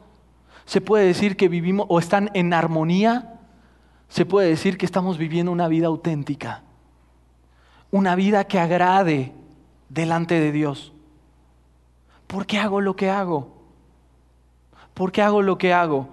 [0.66, 3.40] se puede decir que vivimos o están en armonía,
[4.08, 6.62] se puede decir que estamos viviendo una vida auténtica,
[7.90, 9.34] una vida que agrade
[9.90, 10.94] delante de Dios.
[12.28, 13.58] ¿Por qué hago lo que hago?
[14.94, 16.10] ¿Por qué hago lo que hago?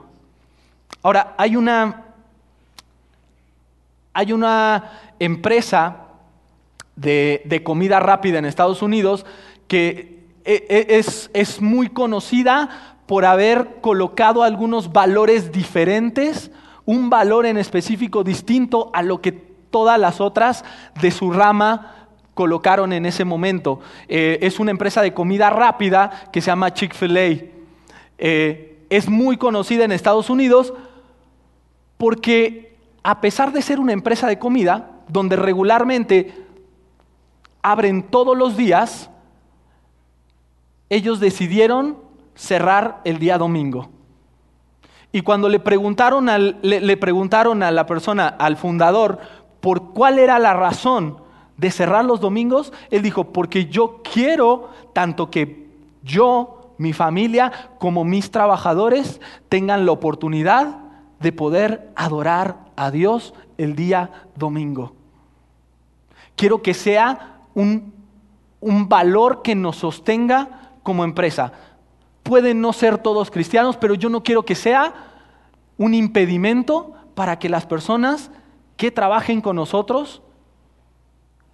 [1.03, 2.05] Ahora, hay una,
[4.15, 6.06] hay una empresa
[6.97, 9.25] de, comida rápida en Estados Unidos
[9.69, 16.51] que e, e, es, es muy conocida por haber colocado algunos valores diferentes,
[16.85, 20.65] un valor en específico distinto a lo que todas las otras
[21.01, 23.81] de su rama colocaron en ese momento.
[24.09, 27.47] Eh, es una empresa de comida rápida que se llama Chick-fil-A.
[28.19, 30.73] Eh, es muy conocida en Estados Unidos
[31.97, 36.46] porque a pesar de ser una empresa de comida, donde regularmente
[37.67, 39.11] abren todos los días,
[40.89, 41.99] ellos decidieron
[42.37, 43.89] cerrar el día domingo.
[45.11, 46.29] Y cuando le preguntaron,
[46.63, 49.19] le, preguntaron a la persona, al fundador,
[49.61, 51.17] por cuál era la razón
[51.57, 55.69] de cerrar los domingos, él dijo, porque yo quiero tanto que
[56.05, 57.51] yo, mi familia,
[57.81, 60.77] como mis trabajadores tengan la oportunidad
[61.19, 64.93] de poder adorar a Dios el día domingo.
[66.37, 67.95] Quiero que sea un,
[68.89, 71.53] valor que nos sostenga como empresa.
[72.23, 74.95] Pueden no ser todos cristianos, pero yo no quiero que sea
[75.79, 78.31] un impedimento para que las personas
[78.77, 80.23] que trabajen con nosotros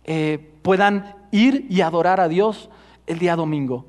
[0.05, 2.68] eh, puedan ir y adorar a Dios
[3.07, 3.86] el día domingo.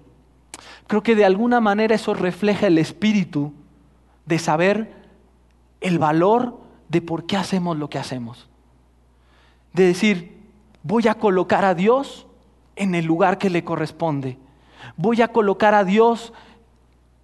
[0.87, 3.53] Creo que de alguna manera eso refleja el espíritu
[4.25, 4.93] de saber
[5.81, 6.59] el valor
[6.89, 8.47] de por qué hacemos lo que hacemos.
[9.73, 10.32] De decir,
[10.83, 12.27] voy a colocar a Dios
[12.75, 14.37] en el lugar que le corresponde.
[14.97, 16.33] Voy a colocar a Dios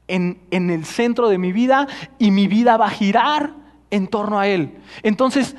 [0.08, 1.88] en, el centro de mi vida
[2.18, 3.54] y mi vida va a girar
[3.92, 4.80] en torno a Él.
[5.04, 5.56] Entonces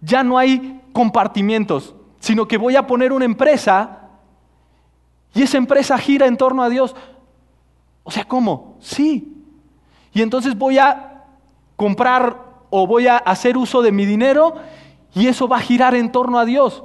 [0.00, 4.08] ya no hay compartimientos, sino que voy a poner una empresa
[5.34, 6.96] y esa empresa gira en torno a Dios.
[8.02, 8.76] O sea, ¿cómo?
[8.80, 9.44] Sí.
[10.12, 11.24] Y entonces voy a
[11.76, 12.38] comprar
[12.70, 14.54] o voy a hacer uso de mi dinero
[15.14, 16.82] y eso va a girar en torno a Dios.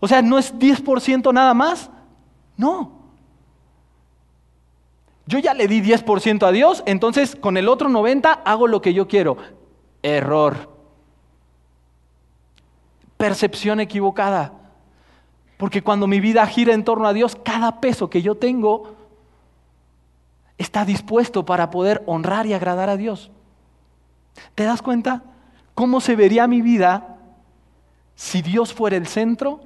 [0.00, 1.90] O sea, no es 10% nada más.
[2.56, 2.92] No.
[5.26, 8.94] Yo ya le di 10% a Dios, entonces con el otro 90 hago lo que
[8.94, 9.36] yo quiero.
[10.02, 10.76] Error.
[13.16, 14.52] Percepción equivocada.
[15.58, 18.94] Porque cuando mi vida gira en torno a Dios, cada peso que yo tengo
[20.56, 23.30] está dispuesto para poder honrar y agradar a Dios.
[24.54, 25.22] ¿Te das cuenta
[25.74, 27.18] cómo se vería mi vida
[28.14, 29.60] si Dios fuera el centro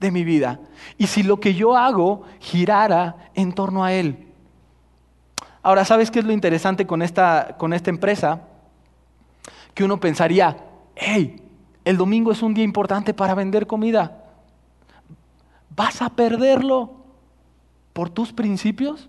[0.00, 0.58] de mi vida.
[0.98, 4.26] Y si lo que yo hago girara en torno a Él.
[5.62, 8.48] Ahora, ¿sabes qué es lo interesante con esta, con esta empresa?
[9.74, 10.56] Que uno pensaría,
[10.96, 11.42] hey,
[11.84, 14.24] el domingo es un día importante para vender comida.
[15.76, 16.94] ¿Vas a perderlo
[17.92, 19.08] por tus principios?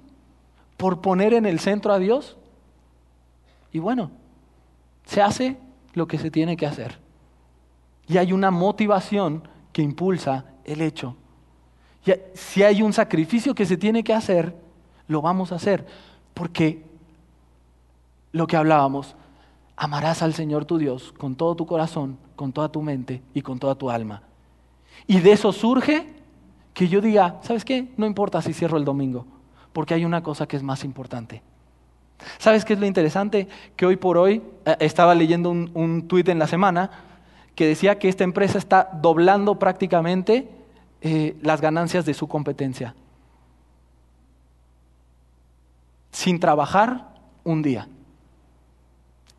[0.75, 2.37] ¿Por poner en el centro a Dios?
[3.71, 4.11] Y bueno,
[5.05, 5.57] se hace
[5.93, 6.99] lo que se tiene que hacer.
[8.07, 11.15] Y hay una motivación que impulsa el hecho.
[12.33, 14.55] si hay un sacrificio que se tiene que hacer,
[15.07, 15.85] lo vamos a hacer.
[16.33, 16.83] Porque
[18.31, 19.15] lo que hablábamos,
[19.75, 23.59] amarás al Señor tu Dios con todo tu corazón, con toda tu mente y con
[23.59, 24.23] toda tu alma.
[25.07, 26.07] Y de eso surge
[26.73, 27.89] que yo diga, ¿sabes qué?
[27.97, 29.25] No importa si cierro el domingo,
[29.73, 31.41] porque hay una cosa que es más importante.
[32.37, 33.47] ¿Sabes qué es lo interesante?
[33.75, 36.91] Que hoy por hoy, eh, estaba leyendo un, un tuit en la semana,
[37.61, 40.49] que decía que esta empresa está doblando prácticamente
[40.99, 42.95] eh, las ganancias de su competencia.
[46.09, 47.87] Sin trabajar un día.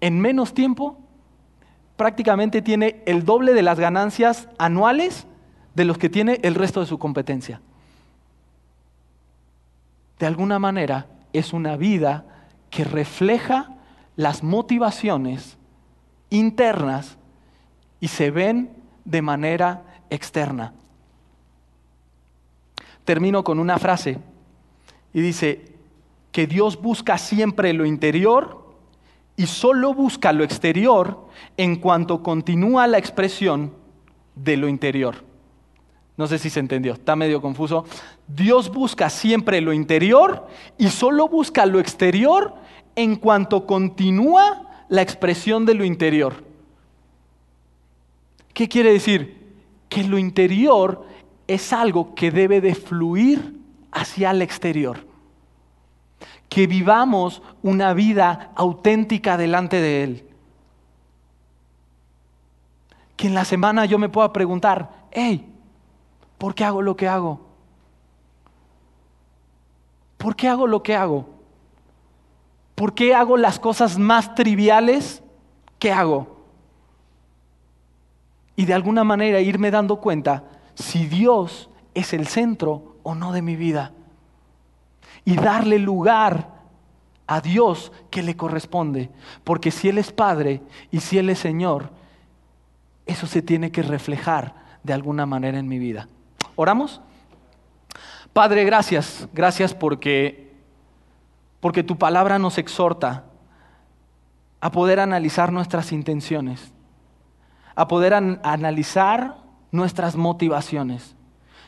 [0.00, 1.00] En menos tiempo,
[1.96, 5.26] prácticamente tiene el doble de las ganancias anuales
[5.74, 7.60] de los que tiene el resto de su competencia.
[10.20, 12.24] De alguna manera es una vida
[12.70, 13.78] que refleja
[14.14, 15.58] las motivaciones
[16.30, 17.18] internas
[18.02, 18.68] y se ven
[19.04, 20.74] de manera externa.
[23.04, 24.18] Termino con una frase
[25.14, 25.72] Y dice
[26.32, 28.74] que Dios busca siempre lo interior
[29.36, 33.72] y solo busca lo exterior en cuanto continúa la expresión
[34.34, 35.16] de lo interior.
[36.16, 37.84] No sé si se entendió, está medio confuso.
[38.26, 42.54] Dios busca siempre lo interior y solo busca lo exterior
[42.96, 46.51] en cuanto continúa la expresión de lo interior.
[48.52, 49.54] ¿Qué quiere decir?
[49.88, 51.06] Que lo interior
[51.46, 53.58] es algo que debe de fluir
[53.90, 55.06] hacia el exterior.
[56.48, 60.28] Que vivamos una vida auténtica delante de Él.
[63.16, 65.48] Que en la semana yo me pueda preguntar, hey,
[66.38, 67.40] ¿por qué hago lo que hago?
[70.18, 71.26] ¿Por qué hago lo que hago?
[72.74, 75.22] ¿Por qué hago las cosas más triviales
[75.78, 76.31] que hago?
[78.62, 80.44] Y de alguna manera irme dando cuenta
[80.74, 83.90] si Dios es el centro o no de mi vida.
[85.24, 86.48] Y darle lugar
[87.26, 89.10] a Dios que le corresponde.
[89.42, 91.90] Porque si Él es Padre y si Él es Señor,
[93.04, 94.54] eso se tiene que reflejar
[94.84, 96.06] de alguna manera en mi vida.
[96.54, 97.00] ¿Oramos?
[98.32, 99.26] Padre, gracias.
[99.32, 100.52] Gracias porque,
[101.58, 103.24] porque tu palabra nos exhorta
[104.60, 106.71] a poder analizar nuestras intenciones,
[107.74, 109.38] a poder analizar
[109.70, 111.16] nuestras motivaciones.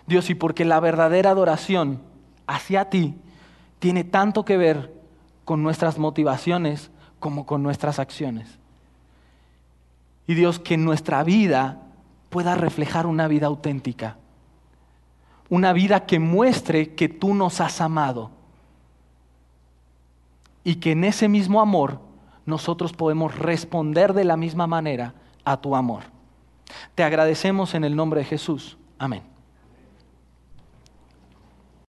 [0.07, 2.03] Dios, y porque la verdadera adoración
[2.47, 3.15] hacia ti
[3.79, 4.95] tiene tanto que ver
[5.45, 8.59] con nuestras motivaciones como con nuestras acciones.
[10.27, 11.81] Y Dios, que nuestra vida
[12.31, 14.17] pueda reflejar una vida auténtica,
[15.49, 18.31] una vida que muestre que tú nos has amado
[20.65, 22.01] y que en ese mismo amor
[22.47, 25.15] nosotros podemos responder de la misma manera
[25.45, 26.05] a tu amor.
[26.95, 28.79] Te agradecemos en el nombre de Jesús.
[28.99, 29.34] Amén.